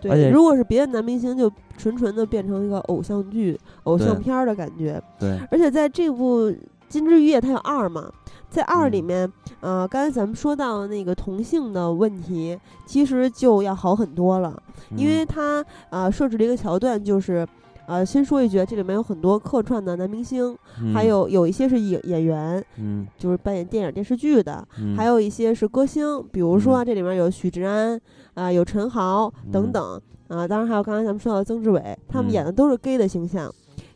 [0.00, 5.00] 对，如果是别的男明星，就纯纯的变成一个偶像剧、偶像片儿的感觉。
[5.18, 6.50] 对，而且在这部
[6.88, 8.12] 《金枝玉叶》，它有二嘛，
[8.50, 14.62] 在二里面，呃，刚才咱们说到那个同性的问题，其实就要好很多了，
[14.96, 17.46] 因为他呃设置了一个桥段，就是。
[17.88, 20.58] 呃，先说一句，这里面有很多客串的男明星，
[20.92, 28.00] 还有有一些是演演员，嗯，就是扮演电影电视剧的，还有一些是歌星，比如说这里面有许志安，
[28.34, 33.48] 啊，有陈豪等等，啊，当然还有刚才咱们说到的曾志伟，他们演的都是 gay 的形象。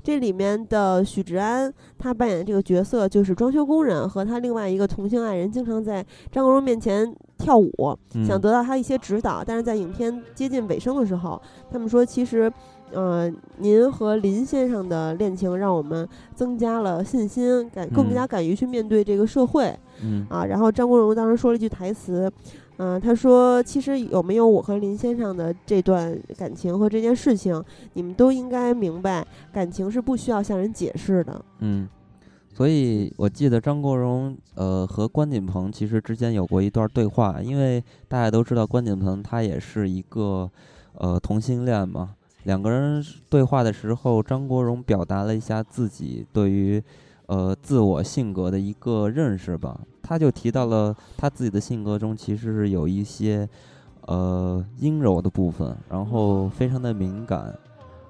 [0.02, 7.96] 这里面的许志安，他扮演的这个角色就是装修工人，和他另外一个同性爱人经常在张国荣面前跳舞，
[8.26, 11.40] 想得到他一些指导，但是在影片接近尾声的时候，
[11.70, 12.52] 他们说其实。
[12.92, 19.72] 呃，您和林先生的恋情让我们增加了信心，敢更加敢于去面对这个社会。
[20.02, 22.28] 嗯啊，然后张国荣当时说了一句台词，
[22.82, 27.62] 嗯，他说：“其实有没有我和林先生的这段感情和这件事情，
[27.92, 31.86] 你们都应该明白，感情是不需要向人解释的。”嗯，
[32.54, 40.50] 所以我记得张国荣呃和关锦鹏其实之间有过一段对话，因为大家都知道关锦鹏他也是一个
[40.94, 42.14] 呃同性恋嘛。
[42.44, 46.82] 两个人对话的时候，张国荣表达了一下自己对于，
[47.30, 49.80] 呃，自我性格的一个认识吧。
[50.02, 53.48] 他就提到了他自己的性格中其实是有一些，
[54.08, 57.56] 呃，阴柔的部分，然后非常的敏感，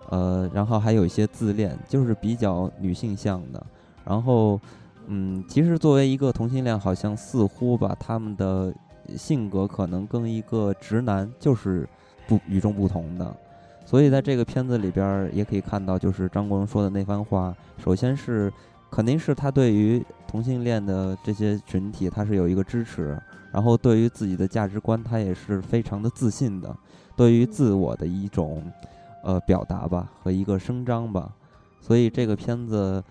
[0.09, 3.63] 呃，然后还有一些自恋，就是比较女性向的。
[4.07, 4.59] 然后，
[5.09, 8.73] 嗯，其实作为一个同性恋，好像似乎吧，他们的
[9.19, 11.87] 性格可能跟一个直男就是
[12.27, 13.37] 不与众不同的。
[13.85, 17.55] 所以在这个片子里边也可以看到，就是张国荣说的那番话。
[17.77, 18.51] 首先是，
[18.91, 23.19] 肯定是他对于同性恋的这些群体，他是有一个支持。
[23.53, 26.75] 然后对于自己的价值观，他也是非常的自信的。
[27.17, 28.63] 对于自我的一种，
[29.25, 31.33] 呃，表达吧和一个声张吧。
[31.81, 33.03] 所以这个片子，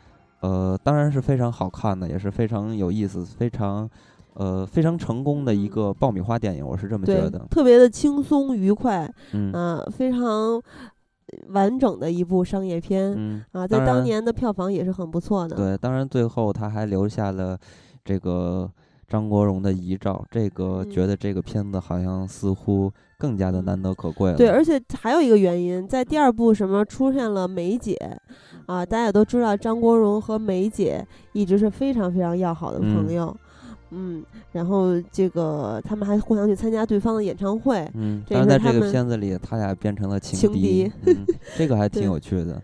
[0.42, 3.90] 呃，当然是非常好看的，也是非常有意思，非常。
[4.36, 10.62] 呃，非常成功的一个爆米花电影，我是这么觉得，特别的轻松愉快，嗯，非常
[11.50, 15.56] 完整的一部商业片，嗯啊，在当年的票房也是很不错的。
[15.56, 17.58] 对，当然最后他还留下了
[18.04, 18.70] 这个
[19.08, 24.38] 张国荣的遗照，这个觉得这个片子好像似乎更加的难得可贵了。
[24.38, 27.96] 对，而且还有一个原因，在第二部什么出现了梅姐，
[28.68, 33.26] 啊，大家也都知道张国荣和梅姐一直是非常非常要好的朋友。
[33.26, 33.38] 嗯，
[34.52, 37.88] 然后这个他们还互相去参加对方的演唱会。
[37.94, 40.92] 嗯，但是在这个片子里，他俩变成了情敌，
[41.58, 42.62] 这个还 挺有趣的。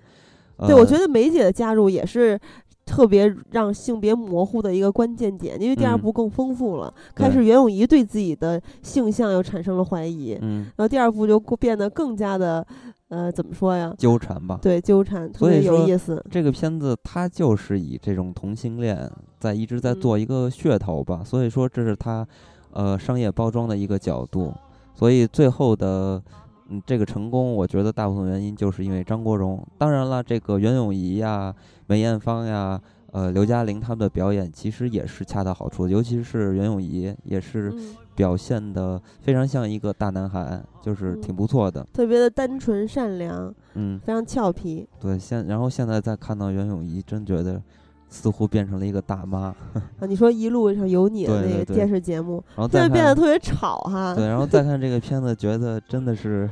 [0.68, 2.40] 对，我觉得梅姐的加入也是
[2.86, 10.38] 特别让性别模糊的一个关键点，因为第二部更丰富了，开始袁咏仪对自己的性向又产生了怀疑。
[10.42, 12.66] 嗯，然后第二部就变得更加的。
[13.10, 13.94] 呃，怎么说呀？
[13.98, 14.60] 纠缠吧。
[14.62, 16.24] 对，纠缠特别有意思。
[16.30, 22.28] 这个片子它就是以这种同性恋在一直在做一个噱头吧，所以说这是它
[22.72, 24.54] 呃商业包装的一个角度。
[24.94, 26.22] 所以最后的
[26.70, 29.66] 嗯这个成功，我觉得大部分原因就是因为张国荣。
[29.78, 31.54] 当然了，这个袁咏仪呀、
[31.88, 32.82] 梅艳芳呀。
[33.16, 37.74] 呃，刘嘉玲他们的表演其实也是恰到好处，尤其是袁咏仪，也是
[38.14, 44.86] 表现的非常像一个大男孩，就是挺不错的，特别的单纯善良，嗯，非常俏皮。
[45.00, 47.62] 对，现然后现在再看到袁咏仪，真觉得
[48.10, 49.56] 似乎变成了一个大妈。
[49.98, 54.14] 啊，你说一路上有你的那个电视节目，然后现在变得特别吵哈。
[54.14, 56.50] 对，然后再看这个片子，觉得真的是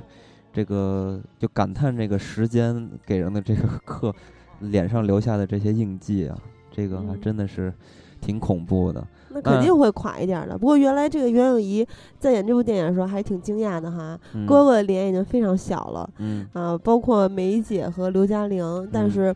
[0.54, 4.16] 这个就感叹这个时间给人的这个 刻
[4.62, 6.38] 脸上留下的这些印记啊。
[6.74, 7.72] 这个还真的是
[8.20, 10.58] 挺恐怖的，那肯定会垮一点的。
[10.58, 11.86] 不过原来这个袁咏仪
[12.20, 19.36] 在演这部电影的时候还挺惊讶的哈，哥哥的脸已经非常小了，嗯啊，包括梅姐和刘嘉玲，但是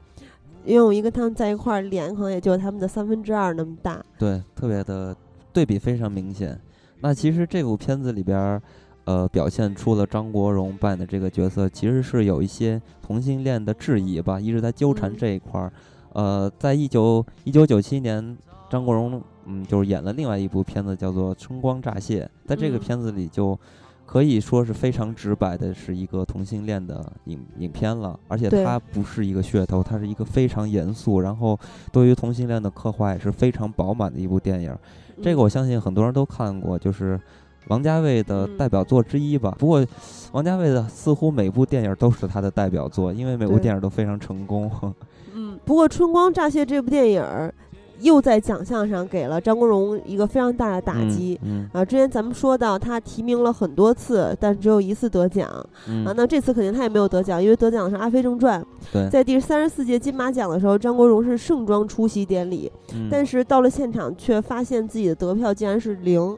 [0.65, 5.15] 袁咏仪跟他们在一块儿，脸可能也就他们的三分之二那么大，对，特别的
[5.53, 6.59] 对比非常明显。
[7.01, 8.59] 那其实这部片子里边，
[9.05, 15.71] 呃，表现出了张国荣扮演的这个角色，其实是有一些同性恋的质疑吧，一直在纠缠这一块儿。
[16.17, 18.35] 呃，在一九一九九七年，
[18.71, 22.25] 张国荣嗯，就是演了另外一部片子，叫做《春光乍泄》。
[22.47, 23.57] 在这个片子里，就
[24.03, 28.19] 可以说是非常直白的，是一个同性恋的影影片了。
[28.27, 31.57] 而且它不是一个噱头，它是一个非常严肃，然后
[31.91, 34.75] 对于同性恋的刻画也是非常饱满的一部电影。
[35.21, 37.21] 这个我相信很多人都看过，就是
[37.69, 39.55] 王家卫的代表作之一吧。
[39.57, 39.85] 不过，
[40.31, 44.71] 王家卫的似乎每部电影都是他的代表作，因为每部电影都非常成功。
[45.33, 47.53] 嗯，不过《春光乍泄》这部电影儿，
[47.99, 51.39] 又在奖项上给了张国荣一个非常大的打嗯击。
[51.43, 55.47] 嗯啊，之前咱们说到他提名了很多次，但只有一次得奖、
[55.87, 56.13] 嗯啊。
[56.15, 58.61] 那这次肯定他也没有得奖，因为得奖的是《阿飞正传》。
[58.91, 66.35] 对，在第三十四届金马奖的时候，张国荣是盛装出席典礼，嗯但是到了现场却发现自己的得票竟然是零。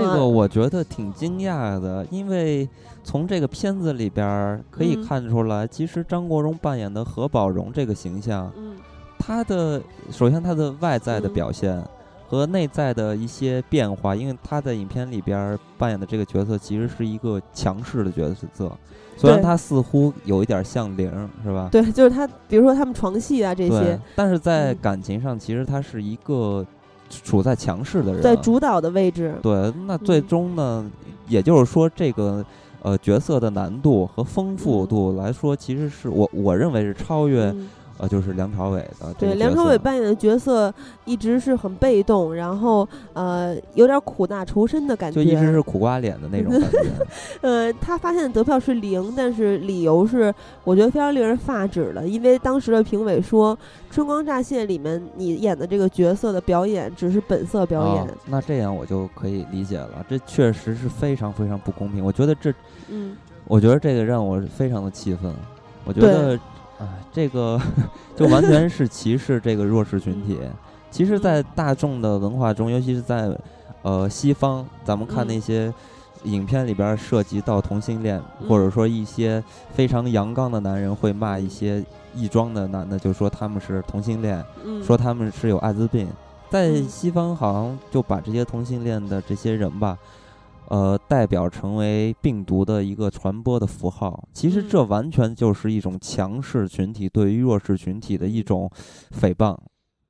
[0.00, 2.68] 啊这个我觉得挺惊讶的，因为
[3.04, 5.04] 从这个片子里边儿可以嗯。
[5.06, 8.76] 看出来，其实张国荣扮演的何宝荣这个形象，嗯。
[9.18, 9.80] 他的
[10.10, 11.32] 首先他的外在的嗯。
[11.32, 11.82] 表现
[12.28, 18.72] 和内在的一些变化，因为他在影片里边儿扮演的这个角色其实是一个强势的角色，
[19.16, 21.10] 虽然他似乎有一点像零，
[21.44, 21.68] 是吧？
[21.70, 24.78] 对，就是他，比如说他们床戏啊这些，，但是在嗯。
[24.80, 26.64] 感情上，其实他是一个
[27.24, 29.34] 处在强势的人，在主导的位置。
[29.42, 30.90] 对，那最嗯终呢，
[31.28, 32.44] 也就是说，这个
[32.82, 37.68] 呃角色的难度和丰富嗯度来说，其实是我我认为是超越、嗯
[38.02, 40.74] 呃，就是梁朝伟的对，梁朝伟扮演的角色
[41.04, 45.22] 一直是很被动，然后呃有点苦大仇深的感觉。
[45.24, 46.90] 就一直是苦瓜脸的那种感觉。
[47.42, 50.34] 呃，他发现得票是零，但是理由是
[50.64, 53.56] 我觉得非常令人发指的，因为当时的评委说，
[53.88, 58.02] 《春光乍泄》里面你演的这个角色的表演只是本色表演。
[58.02, 62.04] 哦那这样我就可以理解了，这确实是非常非常不公平。
[62.04, 62.52] 我觉得这，
[62.88, 65.32] 嗯，我觉得这个让我非常的气愤。
[65.84, 66.38] 我觉得，
[66.82, 67.60] 哎，这个
[68.16, 70.38] 就完全是歧视这个弱势群体。
[70.90, 73.34] 其实，在大众的文化中，尤其是在
[73.82, 75.72] 呃西方，咱们看嗯那些
[76.24, 81.82] 影片里边儿涉及到同性恋，嗯或者说一些非常阳刚的男人会骂一些
[82.14, 86.06] 异装的男的，就说他们是同性恋，嗯说他们是有艾滋病。
[86.50, 89.96] 在嗯西方，好像就把这些同性恋的这些人吧，
[90.72, 94.26] 呃，代表成为病毒的一个传播的符号。
[94.32, 98.70] 其实这嗯完全就是一种强势群体对于弱势群体的一种
[99.20, 99.54] 诽谤。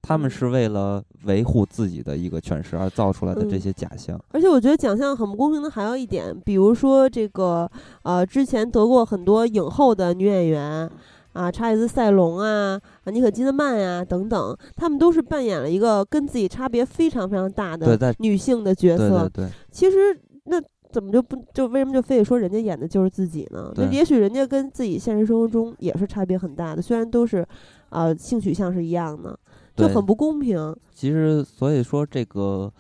[0.01, 4.17] 他们嗯是为了维护自己的一个权势而造出来的这嗯些假象。
[4.31, 7.69] 而且我觉得奖项很不公平的还有一点，比如说这个
[8.05, 10.89] 呃，之前得过很多影后的女演员
[11.33, 19.29] 啊，查理斯·塞隆啊、啊妮可基德曼呀、等等，她们都是扮演了一个跟自己差别非常非常大，的女性的角对色。
[19.35, 23.73] 对对，其实那怎么就不就为什么就非得说人家演的就是自己呢？
[23.77, 27.47] 那也许人家跟自己现实生活中也是差别很大的，虽然都是
[27.91, 29.39] 呃性取向是一样的，
[29.75, 30.77] 就很不公平。
[30.93, 32.71] 其实，所以说这个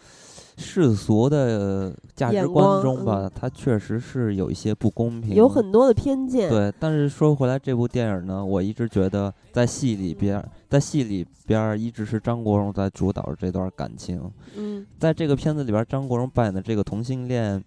[0.56, 6.48] 世俗的价值观中吧，嗯它确实是有一些不公平，有很多的偏见。
[6.50, 6.72] 对。
[6.78, 14.20] 但是说回来，这部电影呢，我一直觉得在戏里边儿，在戏里边儿一直是张国荣在主导这段感情。
[14.56, 17.62] 嗯在这个片子里边儿，张国荣扮演的这个同性恋，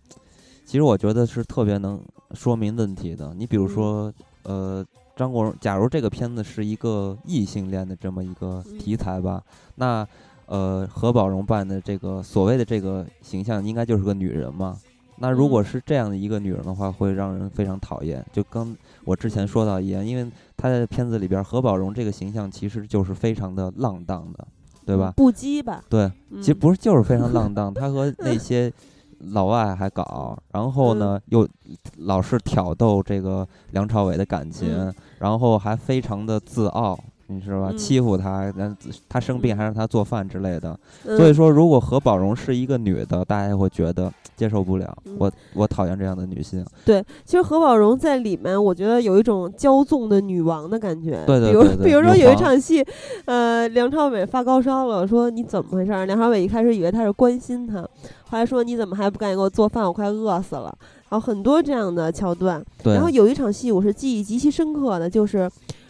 [0.66, 2.02] 其实我觉得是特别能
[2.34, 3.34] 说明问题的。
[3.36, 4.14] 你比如嗯说，
[4.44, 9.42] 呃，张国荣，假如这个片子是一个异性恋的这么一个嗯题材吧，
[9.76, 10.08] 那
[10.48, 14.78] 呃，何宝荣扮的这个所谓的这个形象，应该就是个女人嘛。
[15.18, 18.24] 那如果嗯是这样的一个女人的话，会让人非常讨厌。
[18.34, 18.76] 就跟
[19.06, 24.48] 我之前说到一样，因为她在片子里边儿，何宝荣这个形象其实就是非常的浪荡的，
[24.86, 25.14] 对吧？
[25.16, 25.82] 不羁吧？
[25.90, 27.74] 对，其实嗯不是，就是非常浪荡。
[27.74, 28.72] 他和那些
[29.20, 31.48] 老外还搞，然后 嗯呢又
[32.00, 37.70] 老是挑逗这个梁朝伟的感情，嗯然后还非常的自傲，你知道吧？
[37.72, 38.76] 嗯欺负他，然
[39.10, 40.78] 他生病嗯还让他做饭之类的。
[41.06, 44.98] 嗯所以说，如果何宝荣是一个女的，大家会觉得接受不了。
[45.06, 46.66] 嗯我我讨厌这样的女性。
[46.86, 51.24] 对，其实何宝荣在里面，我觉得有一种骄纵的女王的感觉。
[51.26, 52.86] 对对比如对对比如说有一场戏，
[53.26, 56.06] 呃，梁朝伟发高烧了，说你怎么回事儿？
[56.06, 57.82] 梁朝伟一开始以为他是关心他，
[58.30, 59.84] 后来说你怎么还不赶紧给我做饭？
[59.84, 60.76] 我快饿死了。
[61.10, 62.64] 然后很多这样的桥段。
[62.84, 65.50] 对然后有一场戏我是记忆极其深刻的，就是，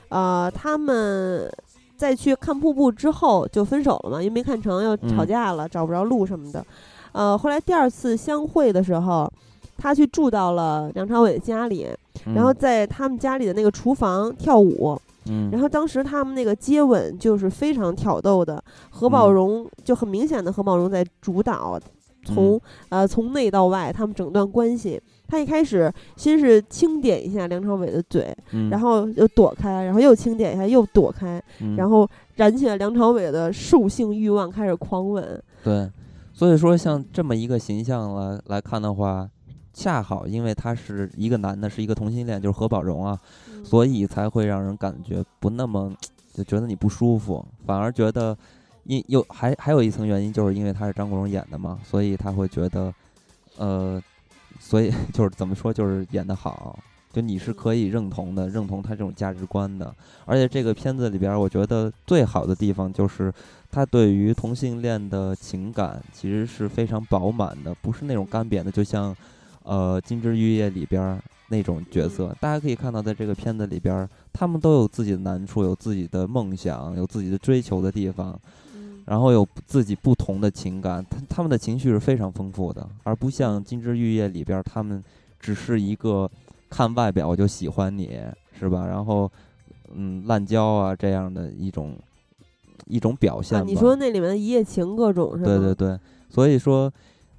[0.10, 1.51] 呃，他们
[1.97, 6.66] 在去看瀑布之后就分手了嘛，因为没看成又吵嗯架了，找不着路什么的。
[7.12, 9.32] 呃，后来第二次相会的时候，
[9.78, 11.88] 他去住到了梁朝伟的家里，
[12.34, 14.99] 然后嗯在他们家里的那个厨房跳舞。
[15.28, 21.80] 嗯，然后当时他们那个接吻就是非常挑逗的，何宝嗯荣就很明显的何宝荣在主导，
[22.26, 25.01] 从、呃从内到外他们整段关系。
[25.28, 28.70] 他一开始先是轻点一下梁朝伟的嘴，嗯。
[28.70, 31.76] 然后又躲开，然后又轻点一下又躲开，嗯。
[31.76, 35.44] 然后燃起了梁朝伟的兽性欲望，开始狂吻。
[35.64, 35.90] 对，
[36.34, 39.30] 所以说像这么一个形象来来看的话，
[39.74, 43.20] 恰好因为他是一个男的，是一个同性恋，就是何宝荣啊，
[43.52, 45.92] 嗯所以才会让人感觉不那么
[46.34, 48.38] 就觉得你不舒服，反而觉得
[48.84, 52.94] 因又还还有一层原因，就是因为他是张国荣演的嘛，所以他会觉得
[53.58, 54.02] 呃，
[54.60, 56.78] 所以就是怎么说，就是演的好。
[57.12, 59.95] 就你是可以认同的，认同他这种价值观的。
[60.26, 63.34] 而且这个片子里边，我觉得最好的地方就是
[63.72, 69.16] 他对于同性恋的情感其实是非常饱满的，不是那种干瘪的，就像
[69.64, 72.36] 呃《金枝玉叶》里边那种角色。
[72.41, 78.38] 大家可以看到，在这个片子里边，他们都有自己的难处，有自己的梦想，有自己的追求的地方。
[79.06, 85.03] 然后有自己不同的情感，他他们的情绪是非常丰富的，而不像《金枝玉叶》里边，他们
[85.39, 86.28] 只是一个
[86.72, 88.20] 看外表我就喜欢你，
[88.58, 88.88] 是吧？
[88.88, 89.32] 然后，
[89.93, 91.95] 嗯，滥交啊这样的一种
[92.88, 93.64] 一种表现。
[93.68, 95.45] 你说那里面的一夜情各种是吧？
[95.45, 96.91] 对对对，所以说，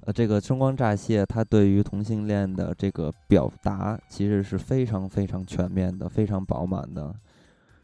[0.05, 7.13] 呃，这个《春光乍泄》它对于同性恋的这个表达其实是非常非常全面的，非常饱满的，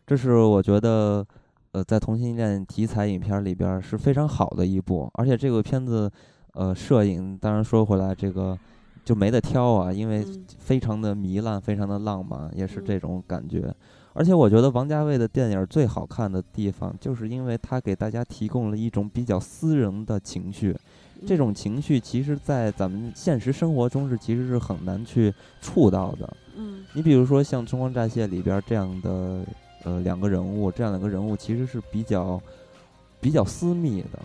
[0.08, 1.28] 这是我觉得。
[1.74, 6.10] 呃，在同性恋题材影片里边是非常好的一部，而且这个片子，
[6.54, 8.56] 呃，摄影当然说回来，这个
[9.04, 10.24] 就没得挑啊，因为
[10.60, 13.74] 非常的糜烂，非常的浪漫，也是这种感觉。
[14.14, 20.78] 而且我觉得王家卫的电影最好看的地方，就是因为他给大家提供了一种比较私人的情绪，
[21.26, 26.32] 这种情绪其实，在咱们现实生活中是其实是很难去触到的。
[26.56, 29.44] 嗯，你比如说像《春光乍泄》里边这样的。
[29.84, 32.42] 呃，两个人物，这样两个人物其实是比较
[33.20, 34.20] 比较私密的，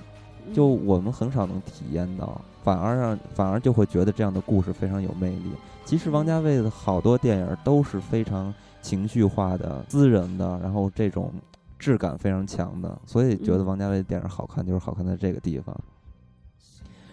[0.54, 5.50] 就我们很少能体验到，反而让反而就会觉得这样的故事非常有魅力。
[5.84, 11.32] 其实王家卫的好多电影都是非常情绪化的、私人的，然后这种
[11.78, 15.76] 质感非常强的，所以觉得王家卫的电影好看就是好看在这个地方。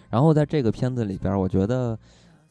[0.08, 1.98] 然后在这个片子里边，我觉得。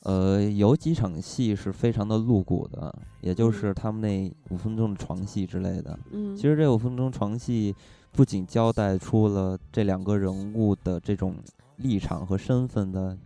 [0.06, 5.98] 呃，有几场戏是非常的露骨的，也就是他们那五分钟的床戏之类的。
[6.12, 7.76] 嗯，其实这五分钟床戏
[8.12, 11.34] 不仅交代出了这两个人物的这种
[11.78, 13.18] 立场和身份的，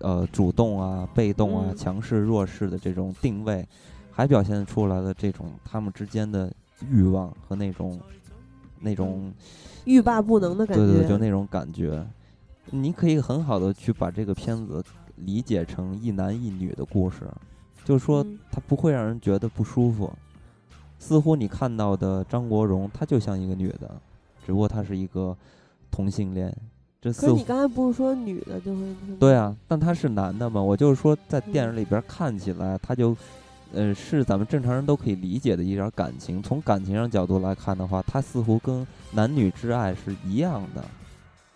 [0.00, 3.66] 呃，主动啊、被动啊、强势弱势的这种定位，
[4.10, 6.52] 还表现出来了这种他们之间的
[6.90, 7.98] 欲望和那种
[8.80, 9.32] 那种
[9.86, 10.84] 欲罢不能的感觉。
[10.84, 12.06] 对对，就那种感觉，
[12.70, 14.84] 你可以很好的去把这个片子。
[15.24, 17.26] 理解成一男一女的故事，
[17.84, 20.12] 就是说他不会让人觉得不舒服。
[20.98, 23.90] 似乎你看到的张国荣，他就像一个女的，
[24.44, 25.36] 只不过他是一个
[25.90, 26.52] 同性恋。
[27.00, 28.94] 这似乎你刚才不是说女的就会？
[29.20, 30.60] 对啊，但他是男的嘛？
[30.60, 33.16] 我就是说，在电影里边看起来，他就
[33.72, 36.42] 呃是咱们正常人都可以理解的一点感情。
[36.42, 40.84] 从感情上角度来看的话，他似乎跟男女之爱是一样的。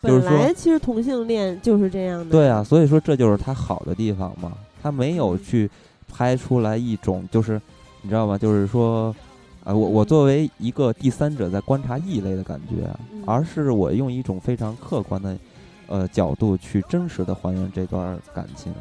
[0.02, 2.30] 本来其实同性恋就是这样的。
[2.30, 4.52] 对啊，所以说这就是他好的地方嘛。
[4.82, 5.70] 他没有去
[6.12, 7.60] 拍出来一种就是，
[8.02, 8.36] 你知道吗？
[8.36, 9.14] 就是说，
[9.62, 12.90] 啊，我我作为一个第三者在观察异类的感觉，
[13.24, 15.38] 而是我用一种非常客观的
[15.86, 18.74] 呃角度去真实的还原这段感情，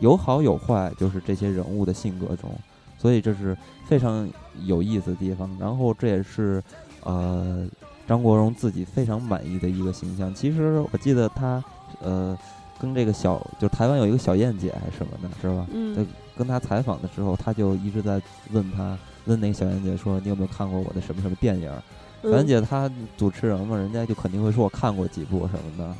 [0.00, 2.50] 有好有坏，就是这些人物的性格中，
[2.98, 3.56] 所以这是
[3.86, 4.28] 非常
[4.64, 5.48] 有意思的地方。
[5.60, 6.60] 然后这也是
[7.04, 7.64] 呃。
[8.08, 10.34] 张国荣自己非常满意的一个形象。
[10.34, 11.62] 其实我记得他，
[12.00, 12.36] 呃，
[12.80, 15.66] 跟这个小，就台湾有一个小燕姐还是什么的，是吧？
[15.72, 16.06] 嗯。
[16.36, 21.68] 跟他采访的时候，他就一直在问他，问那个小燕姐说：“你有没有看过我的什么什么电影？”
[22.22, 25.92] 小燕姐她主持人嘛，人家就肯定会说：“我看过几部什么的。”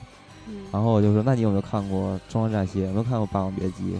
[0.70, 2.84] 然后我就说：“那你有没有看过《春光乍泄》？
[2.86, 3.94] 有没有看过《霸王别姬》？”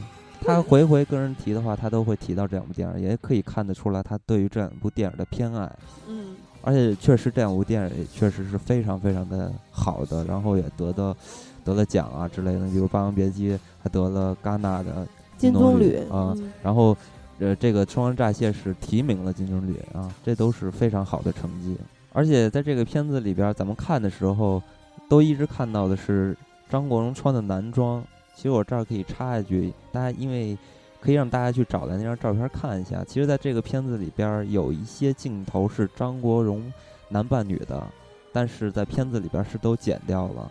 [0.47, 5.69] 他回回跟人提的话，他都会提到这两部电影，也可以看得出来他对于这两部电影的偏爱。
[6.07, 6.37] 嗯。
[6.63, 11.17] 而且确实这两部电影也确实是非常非常的好的，然后也得到
[11.65, 13.53] 得了奖啊之类的，比如《霸王别姬》
[13.83, 15.07] 还得了戛纳的
[15.37, 16.97] 金棕榈啊，然后
[17.39, 21.77] 呃这个《春光乍泄》是提名了金棕榈啊，这都是非常好的成绩。
[22.13, 24.63] 而且在这个片子里边，咱们看的时候
[25.09, 26.37] 都一直看到的是
[26.69, 28.03] 张国荣穿的男装。
[28.35, 30.59] 其实我这儿可以插一句，大家因为。
[31.01, 33.05] 可以让大家去找来那张照片看一下。
[33.05, 36.73] 其实，在这个片子里边有一些镜头是张国荣
[37.09, 37.87] 男扮女的，
[38.33, 40.51] 但是在片子里边是都剪掉了。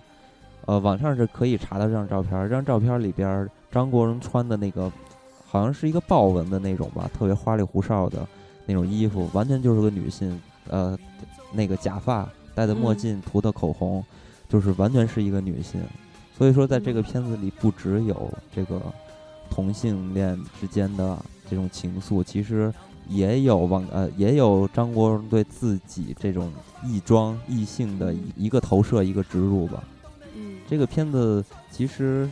[0.65, 2.31] 呃，网上是可以查到这张照片。
[2.43, 4.91] 这张照片里边，张国荣穿的那个
[5.45, 8.25] 好像是一个豹纹的那种吧，特别花里胡哨的
[8.65, 10.39] 那种衣服，完全就是个女性。
[10.69, 10.97] 呃，
[11.51, 14.03] 那个假发、戴的墨镜、涂的口红，
[14.49, 15.81] 就是完全是一个女性。
[16.37, 18.81] 所以说，在这个片子里不只有这个。
[19.49, 21.17] 同性恋之间的
[21.49, 22.73] 这种情愫，其实
[23.07, 26.51] 也有王呃，也有张国荣对自己这种
[26.83, 29.83] 异装异性的一个投射，一个植入吧。
[30.35, 32.29] 嗯，这个片子其实，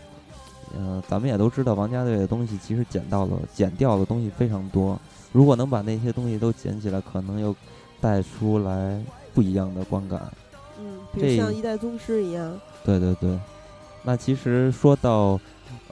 [0.78, 5.00] 呃，咱们也都知道，王家卫的东西其实剪到了剪掉的东西非常多。
[5.32, 7.56] 如果能把那些东西都捡起来，可能又
[8.02, 9.02] 带出来
[9.34, 10.22] 不一样的观感。
[10.80, 12.54] 嗯，比如像一代宗师一样。
[12.84, 13.40] 对对对，
[14.04, 15.40] 那其实说到。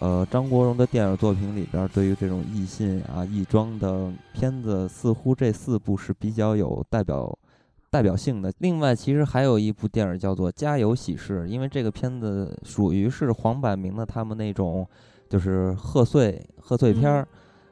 [0.03, 7.39] 呃，张国荣的电影作品里边，对于这种异性啊、异装的片子，似乎这四部是比较有代表
[7.89, 8.51] 代表性的。
[8.57, 14.85] 另外，其实还有一部电影叫做《家有喜事》，因为这个片子属于是黄百鸣的他们那种
[15.29, 17.25] 就是贺岁贺岁片儿。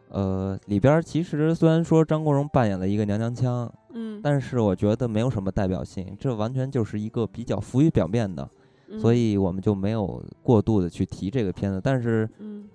[0.07, 8.49] 呃，里边其实虽然说张国荣扮演了一个娘娘腔，嗯，但是我觉得没有什么代表性，这完全就是一个比较浮于表面的。
[9.00, 12.28] 所以我们就没有过度的去提这个片子，但是，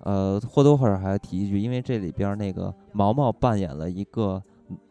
[0.03, 4.41] 呃，或多或少还要提一句，因为这里边那个毛毛扮演了一个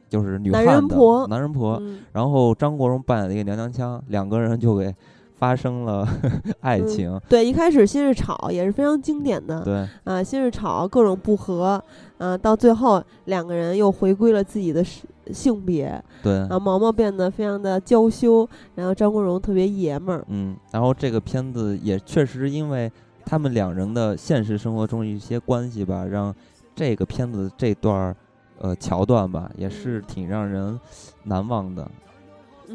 [0.08, 4.94] 就是女汉子男人婆，男人婆，然后张国荣扮演了一个娘娘腔，两个人就给
[5.36, 6.06] 发生了
[6.60, 7.20] 爱情。
[7.28, 9.62] 对，一开始先是吵，也是非常经典的。
[9.62, 11.82] 对，啊，先是吵，各种不和，
[12.18, 14.84] 啊，到最后两个人又回归了自己的。
[15.32, 20.24] 性别对，然后毛毛变得非常的娇羞，然后张国荣特别爷们儿。
[20.28, 22.90] 嗯，然后这个片子也确实因为
[23.24, 26.34] 他们两人的现实生活中一些关系吧，让
[26.74, 28.14] 这个片子这段
[28.58, 30.78] 呃桥段吧也是挺让人
[31.24, 31.90] 难忘的。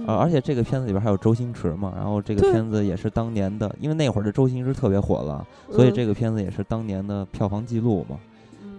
[0.07, 8.17] 呃，而且这个片子里边还有周星驰嘛，然后这个片子也是当年的，因为那会儿的周星驰特别火了，所以这个片子也是当年的票房记录嘛。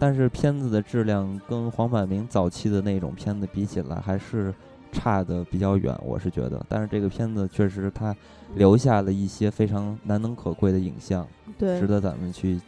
[0.03, 4.53] 但是片子的质量跟黄百鸣早期的那种片子比起来，还是
[4.91, 6.61] 差的比较远，我是觉得。
[6.69, 8.13] 但是这个片子确实他
[8.57, 11.25] 留下了一些非常难能可贵的影像，
[11.57, 12.61] 对，值得咱们去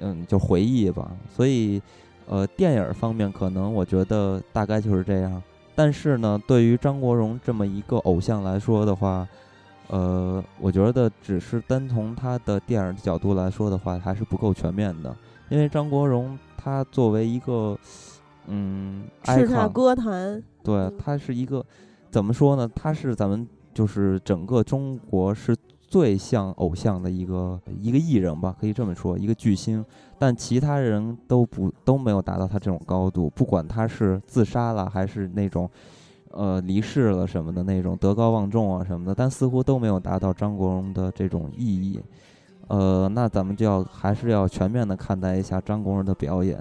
[0.00, 1.12] 嗯就回忆吧。
[1.32, 1.80] 所以
[2.26, 5.40] 呃，电影方面可能我觉得大概就是这样。
[5.76, 9.24] 但是呢，对于张国荣这么一个偶像来说的话，
[9.90, 15.16] 呃，我觉得只是单从他的电影角度来说的话，还是不够全面的，
[15.48, 16.36] 因为张国荣。
[16.64, 17.78] 他作为一个，
[18.46, 21.62] 嗯，叱咤歌坛，对他是一个，
[22.10, 22.66] 怎么说呢？
[22.74, 25.54] 他是咱们就是整个中国是
[25.86, 29.84] 最像偶像的一个一个艺人吧，可以这么说，一个巨星。
[30.18, 35.68] 但其他人都不都没有达到他这种高度，不管他是自杀了还是那种，
[36.30, 42.00] 呃，离世了什么的那种德高望重啊什么的，但似乎都没有达到张国荣的这种意义。
[42.68, 46.58] 呃，那咱们就要还是要全面的看待一下张国荣的表演。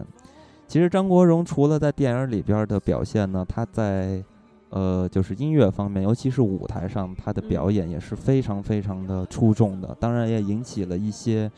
[0.68, 4.24] 其实张国荣除了在电影里边的表现呢，他在
[4.70, 9.95] 呃就是音乐方面，尤其是舞台上，他的表演也是非常非常的出众的。
[9.99, 11.51] 当然也引起了一些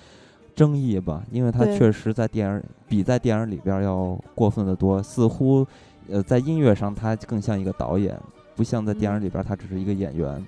[0.54, 5.66] 争议吧，因为他确实在电影比在电影里边要过分的多，似乎
[6.10, 8.20] 呃在音乐上他更像一个导演，
[8.56, 10.46] 不像在电影里边他只是一个演员。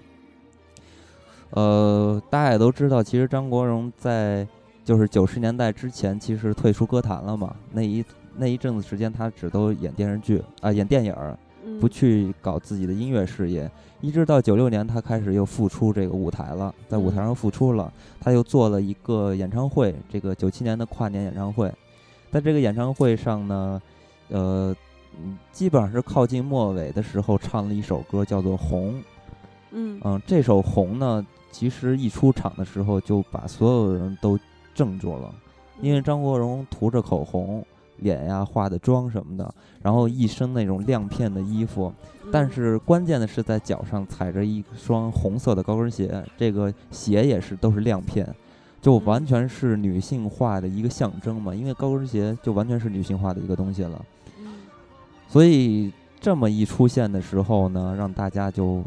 [1.51, 4.45] 呃，大家也都知道，其实张国荣在
[4.83, 7.55] 就是九十年代之前，其实退出歌坛了嘛。
[7.71, 8.03] 那一
[8.35, 11.37] 那一阵子时间，他只都演电视剧啊，演电影儿，
[11.79, 13.69] 不去搞自己的音乐事业。
[13.99, 21.71] 一直到九六年，他开始又复出这个舞台了，在舞台上复出了，他又做了一个演唱会，这个九七年的跨年演唱会。
[22.29, 23.81] 在这个演唱会上呢，
[24.27, 24.75] 呃，
[25.51, 28.93] 基本上是靠近末尾的时候，唱了一首歌，叫做《红》。
[29.71, 31.25] 嗯嗯，这首《红》呢。
[31.49, 34.37] 其实一出场的时候就把所有人都
[34.75, 35.33] 怔住了，
[35.81, 37.65] 因为张国荣涂着口红，
[37.95, 41.91] 脸呀化的妆什么的，然后一身那种亮片的衣服，
[42.31, 48.27] 但是关键的是在脚上踩着一双红色的高跟鞋，这个鞋也是都是亮片，
[48.79, 54.05] 就完全是女性化的一个象征嘛，因为高跟鞋就完全是女性化的一个东西了，
[55.27, 58.83] 所以这么一出现的时候呢，让大家就。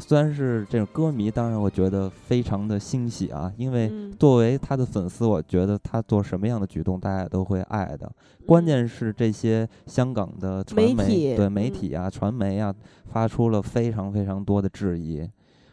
[0.00, 8.10] 虽然是这种歌迷，当然我觉得非常的欣喜啊，因为作为他的粉丝，我觉得他做什么样的举动，大家都会爱的。
[8.46, 12.74] 关键是这些香港的传媒对媒体啊、传媒啊，
[13.12, 15.28] 发出了非常非常多的质疑，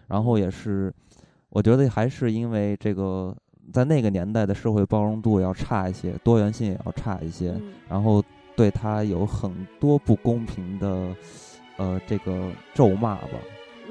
[0.07, 0.93] 然后也是，
[1.49, 3.35] 我觉得还是因为这个
[3.71, 7.55] 在那个年代的社会包容度要差一些，多元性也要差一些，
[7.89, 8.21] 然后
[8.55, 11.15] 对他有很多不公平的
[11.77, 13.29] 呃这个咒骂吧。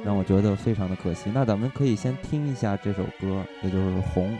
[0.04, 1.30] 让我觉得非常的可惜。
[1.34, 4.32] 那咱们可以先听一下这首歌，也就是《红》。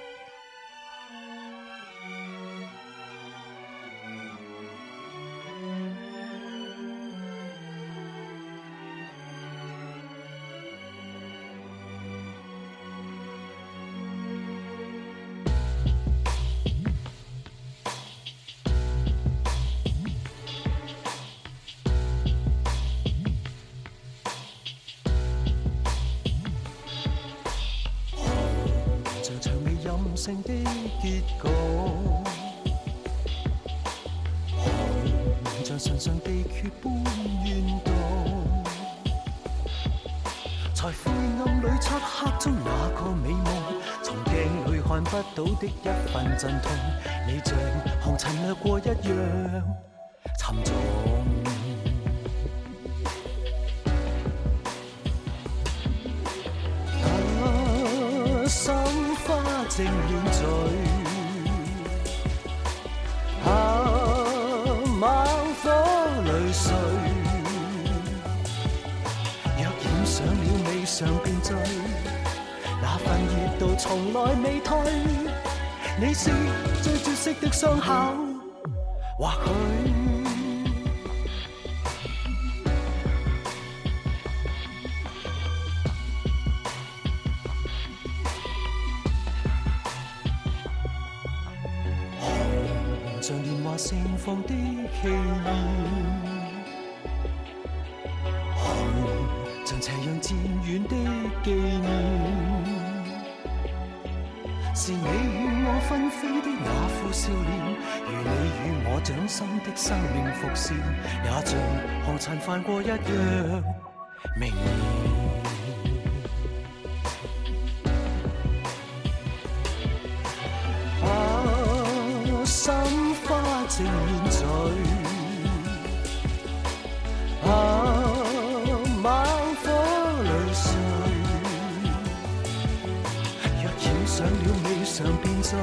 [134.17, 134.33] 上了
[134.65, 135.59] 美上便醉，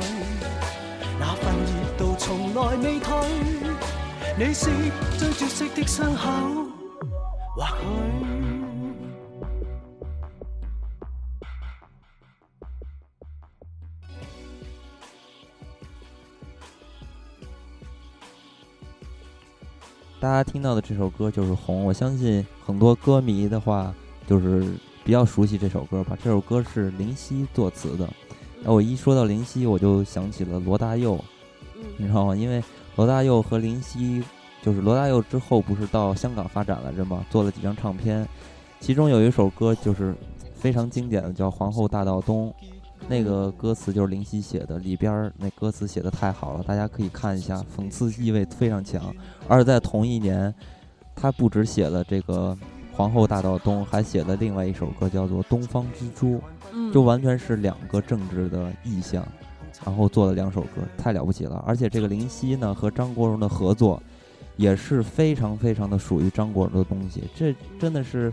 [1.20, 3.12] 那份热度从来未退。
[4.38, 4.70] 你是
[5.18, 6.30] 最绝色的伤口，
[7.56, 7.74] 或许。
[20.20, 23.92] 大家听到的这首歌就是《红》，我相信很多歌迷的话
[24.28, 26.16] 就是比较熟悉这首歌吧。
[26.24, 28.08] 这首歌是林夕作词的。
[28.64, 31.20] 那我一说到林夕，我就想起了罗大佑，
[31.98, 32.36] 你知道吗？
[32.36, 32.64] 因为
[32.96, 34.24] 罗大佑和林夕，
[34.62, 37.26] 就是罗大佑之后不是到香港发展来着吗？
[37.30, 38.28] 做了几张唱片，
[38.80, 40.16] 其中有一首歌就是
[40.56, 42.50] 非常经典的，叫《皇后大道东》。
[43.10, 49.14] 那个歌词就是林夕写的，里边儿那歌词写的太好了，大家可以看一下，讽刺意味非常强。
[49.50, 50.56] 而在同一年，
[51.14, 52.58] 他不止写了这个
[52.96, 56.36] 《皇后大道东》，还写了另外一首歌，叫做《东方之珠》，
[56.94, 59.26] 就完全是两个政治的意向，
[59.86, 61.64] 然后做了两首歌，太了不起了。
[61.68, 64.02] 而且这个林夕呢和张国荣的合作，
[64.56, 68.32] 也是非常非常的属于张国荣的东西，这真的是。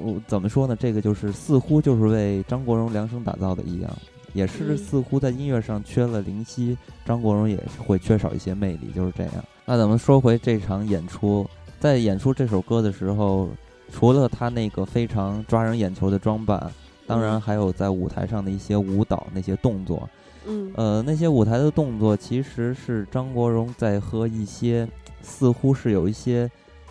[0.00, 0.76] 我怎么说呢？
[0.76, 3.90] 这个就是似乎就是为张国荣量身打造的一样，
[4.32, 9.32] 也是似乎在音乐上缺了林夕，张国荣也会缺少一些魅力，就是这样。
[9.64, 11.44] 那咱们说回这场演出，
[11.80, 13.48] 在演出这首歌的时候，
[13.90, 16.70] 除了他那个非常抓人眼球的装扮，
[17.10, 20.08] 当然还有在舞台上的一些舞蹈那些动作。
[20.46, 24.88] 嗯，呃，那些舞台的动作其实是张国荣在和一些
[25.22, 26.50] 似乎是有一些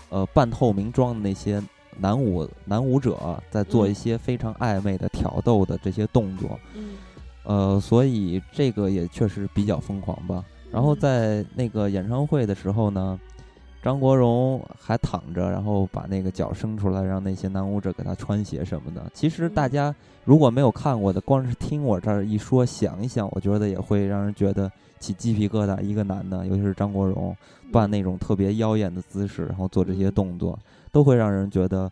[0.09, 1.61] 呃半透明装的那些。
[2.01, 6.91] 男舞男舞者在做一些非常暧昧的挑逗的这些动作，嗯，
[7.43, 10.41] 呃，所以这个也确实比较疯狂吧。
[10.72, 13.20] 然后在那个演唱会的时候呢，
[13.82, 19.09] 张国荣还躺着，然后把那个脚伸出来，让那些男舞者给他穿鞋什么的。
[19.13, 19.93] 其实大家
[20.25, 25.82] 如果没有看过的，光是听我这儿一说，想一想，我觉得也会让人觉得起鸡皮疙瘩。
[25.82, 27.36] 一个男的，尤其是张国荣，
[27.71, 30.57] 扮那种特别妖艳的姿势，然后做这些动作。
[30.91, 31.89] 都会让人觉得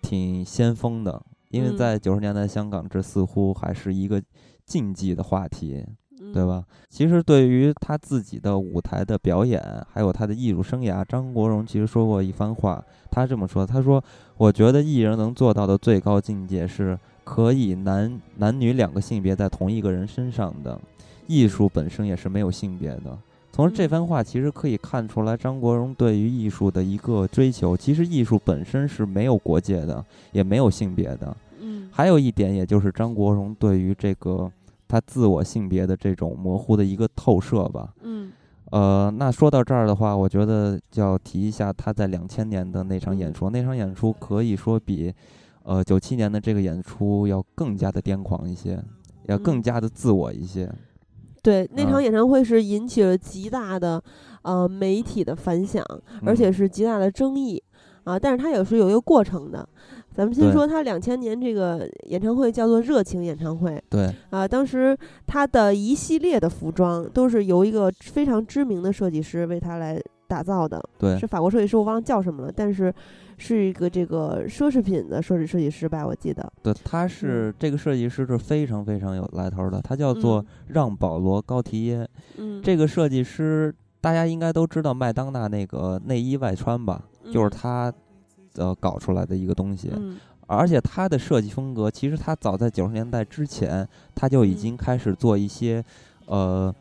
[0.00, 4.22] 挺先锋的，因为在九十年代香港，这似乎还是一个
[4.64, 5.84] 禁忌的话题，
[6.32, 6.64] 对吧？
[6.88, 9.62] 其实对于他自己的舞台的表演，
[9.92, 14.02] 还有他的艺术生涯，张国荣其实说过一番话，他这么说：“他说，
[14.36, 20.78] 我觉得艺人能做到的最高境界是可以男男女两个性别在同一个人身上的，
[21.26, 23.16] 艺术本身也是没有性别的。”
[23.50, 27.76] 从这番话其实可以看出来，张国荣对于艺术的一个追求。
[27.76, 31.36] 其实艺术本身是没有国界的，也没有性别的。
[31.60, 34.48] 嗯，还有一点，也就是张国荣对于这个
[34.88, 37.94] 他自我性别的这种模糊的一个透射吧。
[38.02, 38.32] 嗯，
[38.70, 43.50] 呃，那说到这儿的话，我觉得就要提一下他在两千年的那场演出。
[43.50, 45.12] 那场演出可以说比
[45.62, 48.82] 呃九七年的这个演出要更加的癫狂一些，
[49.26, 50.72] 要更加的自我一些。
[51.42, 54.02] 对，那场演唱会是引起了极大的
[54.42, 55.84] 呃媒体的反响，
[56.24, 57.62] 而且是极大的争议
[58.04, 58.18] 啊。
[58.18, 59.66] 但是它也是有一个过程的。
[60.18, 63.80] 咱们先说他两千年这个演唱会叫做热情演唱会。
[63.88, 64.98] 对啊，当时
[65.28, 69.96] 他的一系列的服装都是由一个非常知名的设计师为他来
[70.26, 72.92] 打造的，对，是法国设计师，我忘了叫什么了，但是
[73.36, 76.52] 是一个这个奢侈品的设计设计师吧，我记得。
[76.64, 82.08] 对，他是这个设计师是非常非常有来头的，他叫做让·保罗·高提耶。
[82.38, 87.92] 嗯，这个设计师大家应该都知道麦当娜那个内衣外穿吧，就是他
[88.58, 89.90] 呃搞出来的一个东西。
[89.96, 90.18] 嗯。
[90.46, 95.84] 而且他的设计风格，其实他早在九十年代之前，他就已经开始做一些，
[96.24, 96.74] 呃，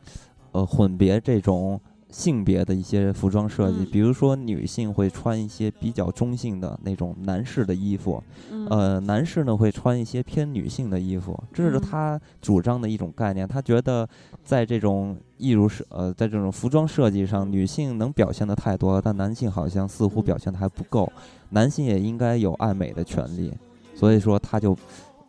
[0.53, 1.77] 呃，混别这种
[2.17, 3.85] 性别的一些服装设计。
[3.85, 8.23] 比如说，女性会穿一些比较中性的那种男士的衣服，
[8.71, 11.39] 呃，男士呢会穿一些偏女性的衣服。
[11.53, 13.47] 这是他主张的一种概念。
[13.47, 14.09] 他觉得，
[14.43, 21.07] 在这种艺术设，呃，在这种服装设计上，女性能表现的太多，但男性好像似乎表现的还不够。
[21.51, 23.53] 男性也应该有爱美的权利，
[23.93, 24.75] 所以说他就，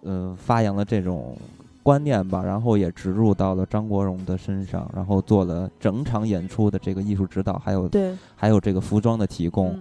[0.00, 1.36] 呃，发扬了这种
[1.88, 9.74] 观念吧，然后也植入到了张国荣的身上，然后做了整场演出的这个艺术指导，还有对，还有这个服装的提供。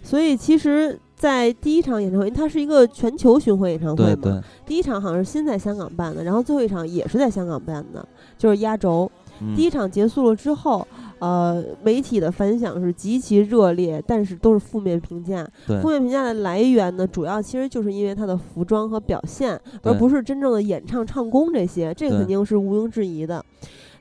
[0.00, 4.40] 所以其实，在第一场演唱会，因为它是一个全球巡回演唱会嘛，对对。
[4.64, 8.06] 第一场好像是先在香港办的，然后最后一场也是在香港办的，
[8.38, 9.10] 就是压轴。
[9.56, 10.86] 第一场结束了之后。
[11.20, 15.46] 呃，媒体的反响是极其热烈，但是都是负面评价。
[15.82, 23.44] 负面评价的来源呢，主要其实就是因为他的服装和表现，而不是真正的演唱唱功这些，这个肯定是毋庸置疑的。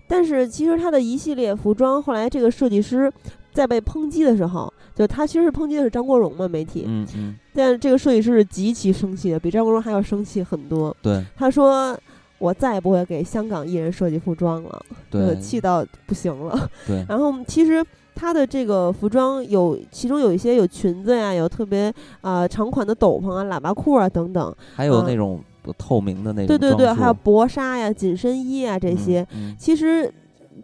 [0.08, 3.12] 但是其实他的一系列服装，后来这个设计师
[3.52, 6.86] 在被抨击的时候，就他其实是抨击的是张国荣嘛，媒体。
[6.88, 7.36] 嗯嗯。
[7.54, 10.96] 但这个设计师是极其生气的，比张国荣还要生气很多。
[11.02, 11.24] 对。
[11.36, 11.98] 他说。
[12.40, 16.70] 我再也不会给香港艺人设计服装了，对，气到不行了。
[16.86, 17.84] 对， 然后其实
[18.14, 25.42] 他的这个服装有，其中有一些有裙子呀，有特别啊长款的斗篷啊、喇叭裤啊等等，还有那种
[25.78, 26.48] 透明的那种。
[26.48, 29.26] 对对对，还有薄纱呀、紧身衣啊这些。
[29.58, 30.12] 其实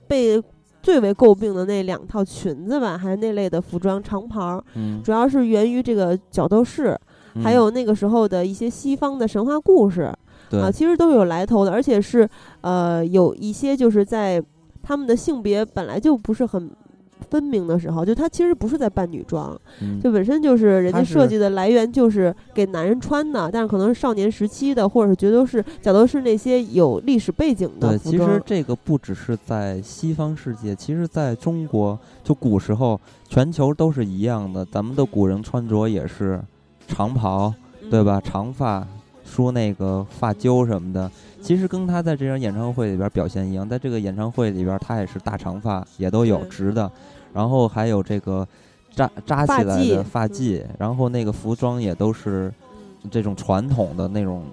[0.08, 0.42] 被
[0.82, 4.64] 最为诟病的那两套裙子吧，还是那类的服装长袍，
[5.04, 6.96] 主要是源于这个角斗士，
[7.44, 10.14] 还有那个时候的一些西方的神话故事。
[10.52, 12.28] 啊，其实都是有来头的，而且是
[12.62, 14.42] 呃有一些就是在
[14.82, 16.70] 他们的性别本来就不是很
[17.30, 19.58] 分明的时候，就他其实不是在扮女装，
[20.02, 36.40] 就本身就是人家设计的来源就是给男人穿的，但是可能是少年时期的，或者是觉得是假如是那些有历史背景的对，其实这个不只是在西方世界，其实在中国就古时候全球都是一样的，咱们的古人穿着也是
[36.88, 37.52] 长袍，
[37.90, 38.22] 对吧？
[38.22, 38.86] 长发。
[39.34, 41.10] 梳那个发揪什么的，
[41.42, 46.92] 其实跟他在这场演唱会里边表现一样，在这个演唱会里边，他也是大长发，也都有直的，
[47.34, 48.48] 然后还有这个
[48.94, 52.54] 扎扎起来的发髻，然后那个服装也都是
[53.10, 54.44] 这种传统的那种，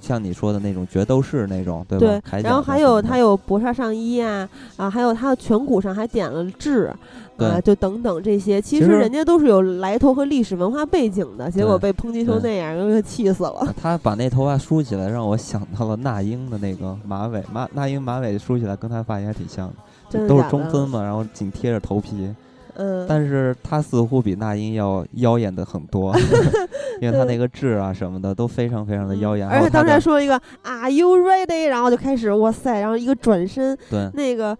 [0.00, 2.20] 像你说的那种角斗士那种，对吧？
[2.30, 2.42] 对。
[2.42, 6.92] 然后还有他有薄纱上衣啊，啊，还有他的颧骨上还点了痣。
[7.38, 13.66] 啊，就等等这些，其实人家都是有来头和历史文化背景的，结果被抨击成那样，给气死了。
[13.80, 19.72] 他把那头发梳起来，让我想到了那英的那个马尾，马那英马尾梳起来跟他发型还挺像
[20.10, 22.28] 的，都是中分嘛，然后紧贴着头皮。
[22.76, 26.14] 嗯，但是他似乎比那英要妖艳的很多，
[27.00, 29.48] 因为他那个痣啊什么的都非常非常的妖艳。
[29.48, 34.56] 而且当时说了一个 “Are you ready？” 然后就开始哇塞，然后一个转身，对，那个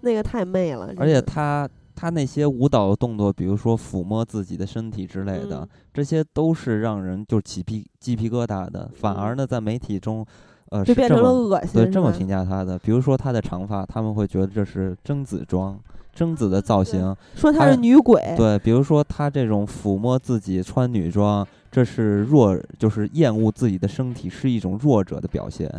[0.00, 0.92] 那个太媚了。
[0.96, 1.68] 而且他。
[1.96, 8.90] 他那些舞蹈动作，比如说抚摸自己的身体之类的，这些都是让人就起皮鸡皮疙瘩的。
[8.96, 10.26] 反而呢，在媒体中，
[10.74, 11.70] 呃，就变成了恶心。
[11.74, 15.78] 对，这么评价他的，比如说他的长发，他们会觉得这是贞子装，
[16.12, 18.20] 贞子的造型，说她是女鬼。
[18.36, 25.70] 对，比如说他这种抚摸自己穿女装，这是弱，就是厌恶自己的身体，是一种弱者的表现。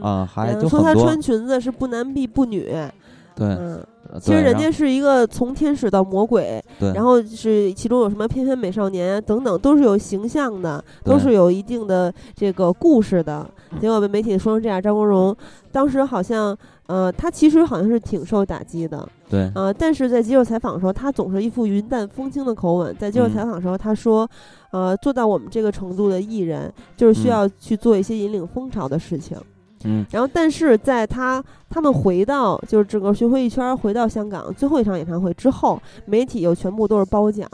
[0.00, 2.68] 啊，还就说他穿裙子是不男必不女。
[3.34, 3.82] 对，嗯，
[4.20, 13.48] 其实人家是一个从天使到魔鬼，对，然后是其中有什么翩翩美少年等等，都是有形象的，都是有一定的这个故事的。
[13.80, 15.34] 结果被媒体说成这样，张国荣
[15.70, 16.54] 当时好像，
[16.86, 22.94] 呃，他其实好像是挺受打击的，对，呃，但是在接受采访的时候，他总是一副云淡风轻的口吻。
[22.98, 24.28] 在接受采访的时候，他说，
[24.72, 29.38] 呃，做到我们这个程度的艺人，就是需要去做一些引领风潮的事情。
[29.84, 37.48] 嗯，然后，但是在他他们回到就是整个巡回一圈回到香港最后一场演唱会之后，媒体又全部都是褒奖。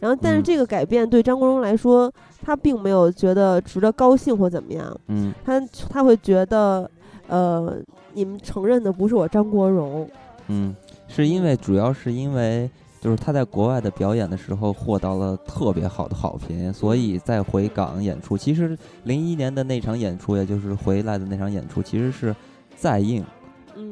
[0.00, 2.12] 然后，但是这个改变对张国荣来说，
[2.42, 5.00] 他并没有觉得值得高兴或怎么样。
[5.08, 6.88] 嗯，他他会觉得，
[7.26, 7.76] 呃，
[8.14, 10.08] 你们承认的不是我张国荣。
[10.46, 10.74] 嗯，
[11.08, 12.70] 是因为主要是因为。
[13.00, 18.36] 就是他在国外的表演的时候获到了特别好的好评，所以再回港演出。
[18.36, 22.34] 其实零一年的那场演出，也就是回来的那场演出，其实是
[22.76, 23.24] 再映，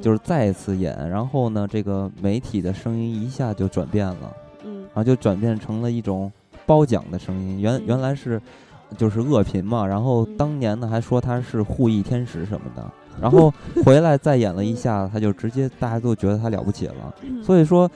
[0.02, 1.08] 就是再次演。
[1.08, 4.32] 然后呢，这个媒体的声音一下就转变了，
[4.64, 6.32] 然后就转变成了一种
[6.66, 7.60] 褒奖的声音。
[7.60, 8.42] 原原来是
[8.98, 12.84] 就是恶评嘛，然后当年呢还说他是护翼天使什么的，
[13.22, 13.54] 然后
[13.84, 17.14] 回来再演了一下，他就直接大家都觉得他了不起了。
[17.40, 17.88] 所以说。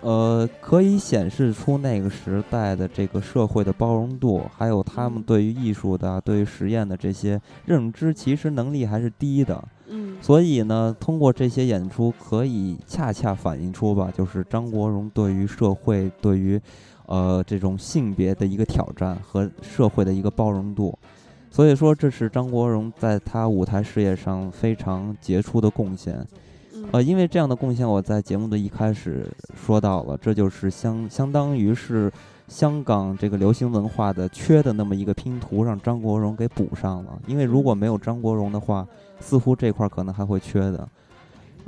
[0.00, 9.62] 呃，可以显示出那个时代的这个社会的包容度，还有他们对于艺术的、对于实验的这些认知，其实能力还是低的。
[9.88, 16.60] 嗯，所以呢，通过这些演出，可以恰恰反映出吧，就是张国荣对于社会、对于
[17.06, 20.96] 呃这种性别的一个挑战和社会的一个包容度。
[21.50, 26.24] 所以说，这是张国荣在他舞台事业上非常杰出的贡献。
[26.90, 32.10] 呃，因为这样的贡献，我在节目的一开始说到了，这就是相相当于是
[32.48, 37.18] 香港这个流行文化的缺的那么一个拼图，让张国荣给补上了。
[37.26, 38.86] 因为如果没有张国荣的话，
[39.20, 40.88] 似乎这块可能还会缺的。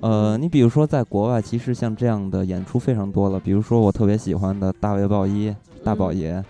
[0.01, 5.55] 呃，你比如说在国外，其实像这样的演出非常多了，比如说我特别喜欢的大卫鲍伊
[5.85, 6.43] 大宝爷，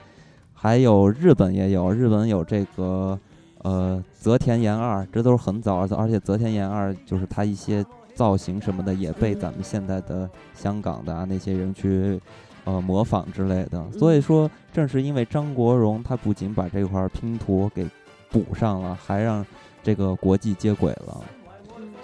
[0.54, 3.18] 还有日本也有，日本有这个
[3.62, 7.84] 呃泽田研二，这都是很早，而且泽田研二就是他一些。
[8.20, 12.20] 造型什么的也被咱们现在的香港的啊那些人去
[12.64, 17.86] 呃模仿之类的，所以说正是因为张国荣他不仅把这块拼图给
[18.30, 19.42] 补上了，还让
[19.82, 21.24] 这个国际接轨了，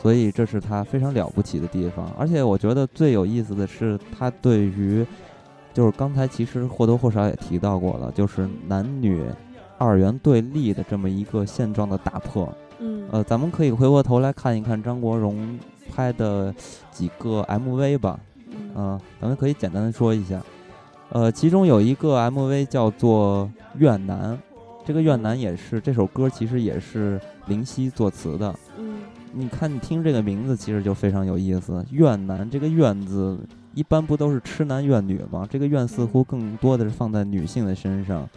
[0.01, 2.11] 所以这是他非常了不起的地方。
[2.19, 5.07] 而且我觉得最有意思的是他对于
[5.75, 9.23] 就是刚才其实或多或少也提到过了，就是男女
[9.77, 12.51] 二元对立的这么一个现状的打破。
[12.79, 15.59] 嗯，呃，咱们可以回过头来看一看张国荣。
[15.91, 16.55] 拍的
[16.91, 18.18] 几个 MV 吧，
[18.74, 20.43] 嗯，咱们可以简单的说一下，
[21.11, 24.34] 呃，其中有一个 MV 叫做《怨男》，
[24.84, 28.55] 这个《怨男》也是这首歌，其实也是林夕作词的。
[28.76, 28.99] 嗯，
[29.32, 33.39] 你看你听这个名字，其实就非常有意思，《怨男》这个“怨”字，
[33.74, 35.47] 一般不都是痴男怨女吗？
[35.49, 38.28] 这个“怨”似乎更多的是放在女性的身上，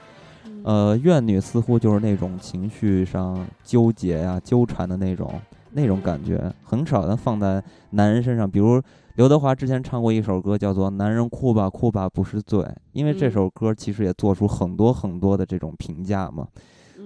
[0.63, 5.33] 呃，怨女似乎就是那种情绪上纠结呀、纠缠的那种。
[5.71, 8.81] 那种感觉很少能放在男人身上，比如
[9.15, 12.59] 刘德华之前唱过一首歌，叫做《男人哭吧哭吧不是罪》，
[12.93, 16.47] 因为这首歌其实也做出很多很多的这种评价嘛，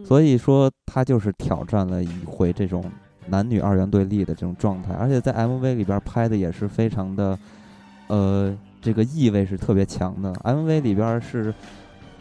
[0.05, 2.83] 所以说他就是挑战了一回这种
[3.27, 7.37] 男女二元对立的这种状态，而且在 MV 里边拍的也是非常的，
[8.07, 10.31] 呃，这个意味是特别强的。
[10.35, 11.53] MV 里边是，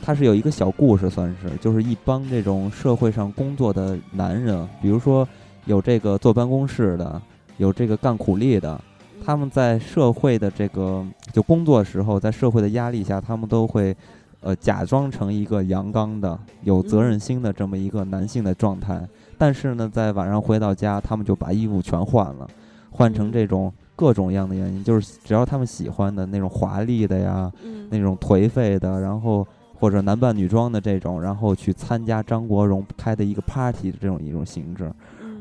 [0.02, 5.28] 它是有一个小故事，算是就是一帮这种社会上工作的男人，比如说。
[5.66, 7.20] 有这个坐办公室的，
[7.56, 8.80] 有这个干苦力的，
[9.24, 13.96] 他们在社会的这个就工作时候，在社会的压力下，他们都会，
[14.40, 19.06] 呃，假装成一个阳刚的、有责任心的这么一个男性的状态。
[19.38, 22.48] 但是呢，在晚上回到家，他们就把衣服全换了，
[22.90, 27.50] 换成这种各种样的原因，就是只要他们喜欢的那种华丽的呀，
[27.90, 29.46] 那种颓废的，然后
[29.78, 34.92] 或者男扮女装的这种，然后去参加张国荣开的一个 party 的这种一种形式。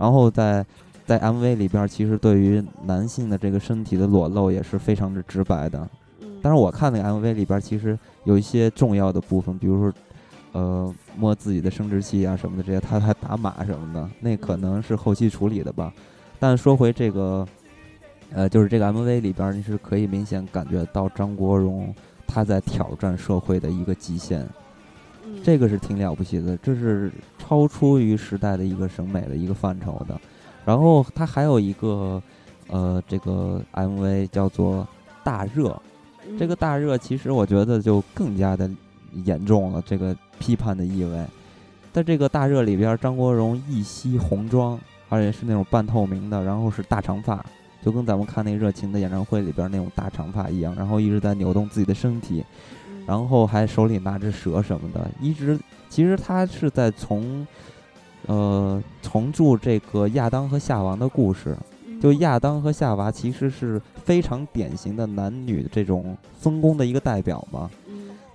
[0.02, 0.66] 然后在
[1.06, 5.88] 在 MV 里边，其实对于男性的这个身体的裸露也是非常的直白的。
[6.42, 9.94] 但是我看那个 MV 里边，其实有一些重要的部分，比如说，
[10.54, 15.94] 呃，摸自己的生殖器啊什么的这些，他还打码什么的，那可能是后期处理的吧。
[16.40, 17.48] 但说回这个，
[18.32, 21.94] 呃，就是这个 MV 里边，你是可以明显感觉到张国荣
[22.26, 24.50] 他在挑战社会的一个极限。
[25.44, 27.12] 这个是挺了不起的，这是
[27.52, 30.18] 超出于时代的一个审美的一个范畴的。
[30.64, 32.24] 然后它还有一个，
[32.70, 34.84] 呃，这个 MV 叫做
[35.22, 35.68] 《大热》，
[36.40, 38.72] 这个大热其实我觉得就更加的
[39.26, 41.26] 严重了，这个批判的意味。
[41.92, 44.80] 在这个大热里边，张国荣一袭红装，
[45.10, 47.46] 而且是那种半透明的，然后是大长发，
[47.84, 52.46] 就跟咱们看那热情的演唱会里边那种大长发一样，然后一直在扭动自己的身体。
[53.08, 55.60] 然后还手里拿着蛇什么的，一直
[55.92, 57.46] 其实他是在从，
[58.28, 61.54] 呃，重铸这个亚当和夏娃的故事。
[62.02, 67.70] 就亚当和夏娃其实是非常典型的男女这种分工的一个代表嘛。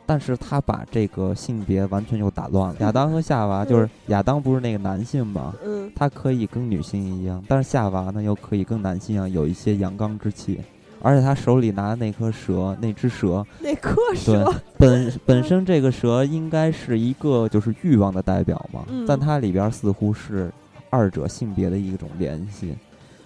[0.04, 2.76] 但是他把这个性别完全就打乱了。
[2.84, 5.52] 亚当和夏娃就是亚当不是那个男性嘛？
[5.64, 5.90] 嗯。
[5.96, 10.60] 他可以跟女性一样，但是夏娃呢又可以跟男性一样有一些阳刚之气。
[11.06, 20.50] 而且他手里拿的那颗蛇，那只蛇，那颗蛇，对，本本身这个蛇应该是一个就是欲望的代表嘛，但它里边似乎是
[20.90, 22.74] 二者性别的一种联系，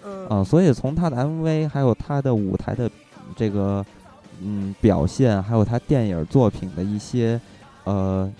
[0.04, 2.90] 嗯，啊，所以从他的 MV 还有他的舞台的
[3.34, 3.82] 这个
[4.42, 7.40] 嗯表现，还有他电影作品的一些
[7.84, 8.30] 呃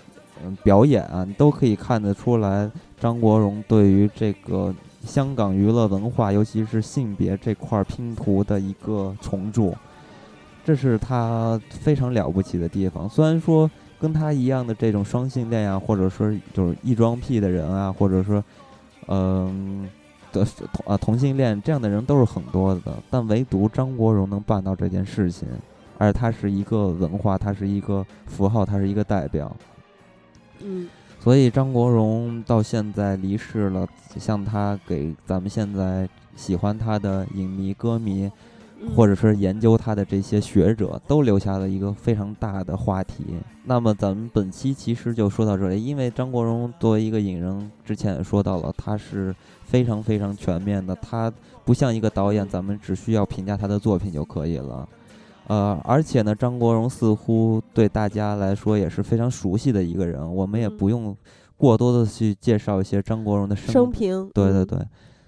[0.43, 2.69] 嗯表演啊，都可以看得出来
[2.99, 4.71] 张国荣对于这个。
[5.03, 9.75] 香港娱乐文化，尤其是性别这块拼图的一个重铸，
[10.63, 13.09] 这是他非常了不起的地方。
[13.09, 13.69] 虽然说
[13.99, 18.43] 跟他一样的这种双性恋啊，或者说就是异装癖的人啊，或者说
[19.07, 19.89] 嗯
[20.31, 25.47] 的同啊同性恋这样的人都是很多的，但唯独张国荣能办到这件事情，
[25.97, 29.55] 而他是一个文化，他是一个符号，他是一个代表。
[30.59, 30.87] 嗯。
[31.23, 33.87] 所以张国荣到现在离世了，
[34.17, 38.27] 像他给咱们现在喜欢他的影迷、歌迷，
[38.95, 43.23] 或者是研究他的这些学者，都留下了一个非常大的话题。
[43.63, 51.31] 那么咱们本期其实就说到这里，因为张国荣作为一个影人，之前也说到了，他是非常非常全面的，他
[51.63, 54.89] 不像一个导演，咱们只需要评价他的作品就可以了。
[55.51, 61.13] 呃，而且呢，张国荣似乎对大家来说也是非常熟悉的一个人，我们也不用
[61.57, 64.29] 过多的去介绍一些张国荣的生平。
[64.33, 64.79] 对对对，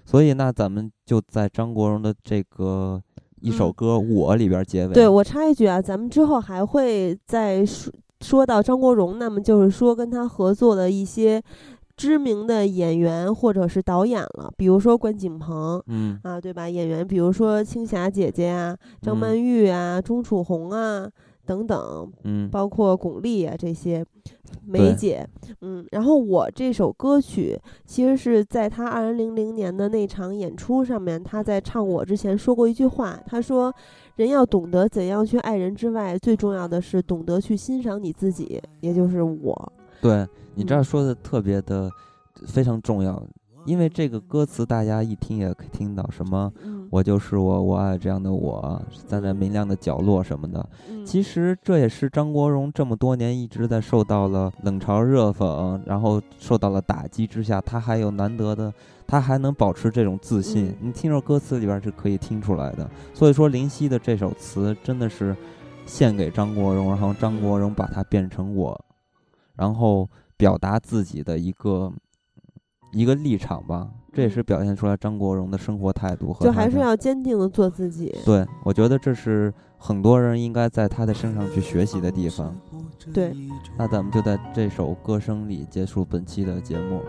[0.06, 2.98] 所以那咱们就在张国荣的这个
[3.42, 4.94] 一首歌《我》里边结尾。
[4.94, 7.92] 对我插一句啊，咱们之后还会再说
[8.22, 11.42] 说到张国荣，那么就是说跟他合作的一些。
[11.96, 16.68] 知名的演员或者是导演了，比如说关锦鹏，嗯啊，对吧？
[16.68, 21.08] 演员，比如说青霞姐姐啊，张曼玉啊，钟楚红啊
[21.46, 24.04] 等等，嗯，包括巩俐啊这些
[24.66, 25.28] 梅姐，
[25.60, 25.86] 嗯。
[25.92, 33.72] 然后我这首歌曲其实是在他二零零零年的那场演出上面，他在唱我之前说过一句话，他说
[34.16, 39.72] ：“人要懂得怎样去爱人之外，最重要的是懂得去欣赏你自己，也就是我。”
[40.04, 40.28] 对。
[40.54, 41.90] 你这儿说的特别的
[42.46, 43.20] 非常重要，
[43.64, 46.52] 因为这个歌词大家一听也可以听到什么，
[46.90, 50.68] 我就是我，我爱这样的我，站在明亮的角落什么的。
[51.04, 58.72] 其实这也是张国荣这么多年一直在受到了冷嘲热讽，然后受到了打击之下，他还有难得的，
[59.08, 60.72] 他还能保持这种自信。
[60.80, 62.88] 你听着歌词里边是可以听出来的。
[63.12, 65.34] 所以说林夕的这首词真的是
[65.84, 68.80] 献给张国荣，然后张国荣把它变成我，
[69.56, 70.08] 然后。
[70.36, 71.92] 表达自己的一个
[72.90, 78.12] 一个立场吧，这也是表现出来张国荣的生活态度和就还是要坚定的做自己。
[78.24, 82.54] 对，我觉得这是很多人应该在他的身上去学习的地方。
[83.12, 83.32] 对，
[83.78, 87.00] 那咱们就在这首歌声里结束本期的节目。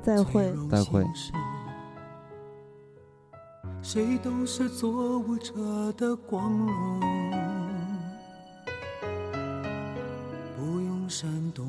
[0.00, 1.04] 再会，再会。
[3.82, 5.52] 谁都是做舞者
[5.98, 7.43] 的光荣，
[11.08, 11.64] 闪躲。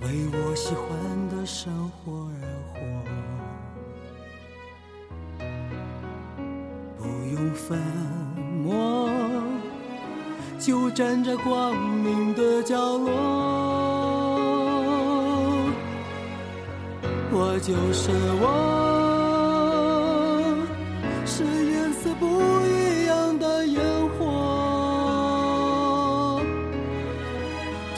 [0.00, 0.88] 为我喜欢
[1.28, 2.40] 的生活而
[2.74, 2.76] 活，
[6.98, 7.04] 不
[7.34, 7.78] 用粉
[8.64, 9.08] 墨，
[10.58, 13.10] 就站在光明的角落。
[17.34, 18.10] 我就是
[18.40, 18.44] 我，
[21.24, 21.44] 是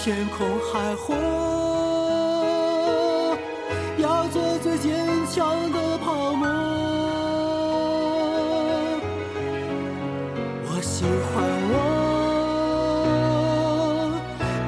[0.04, 1.16] 天空海阔
[3.96, 4.92] 要做最坚
[5.32, 6.46] 强的泡沫
[10.66, 11.74] 我喜欢我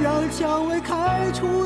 [0.03, 1.66] 让蔷薇开出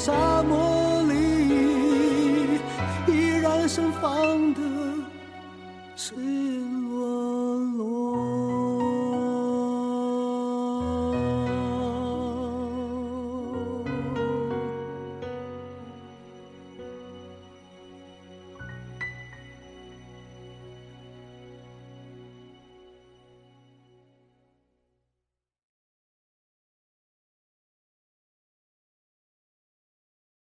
[0.00, 0.69] samo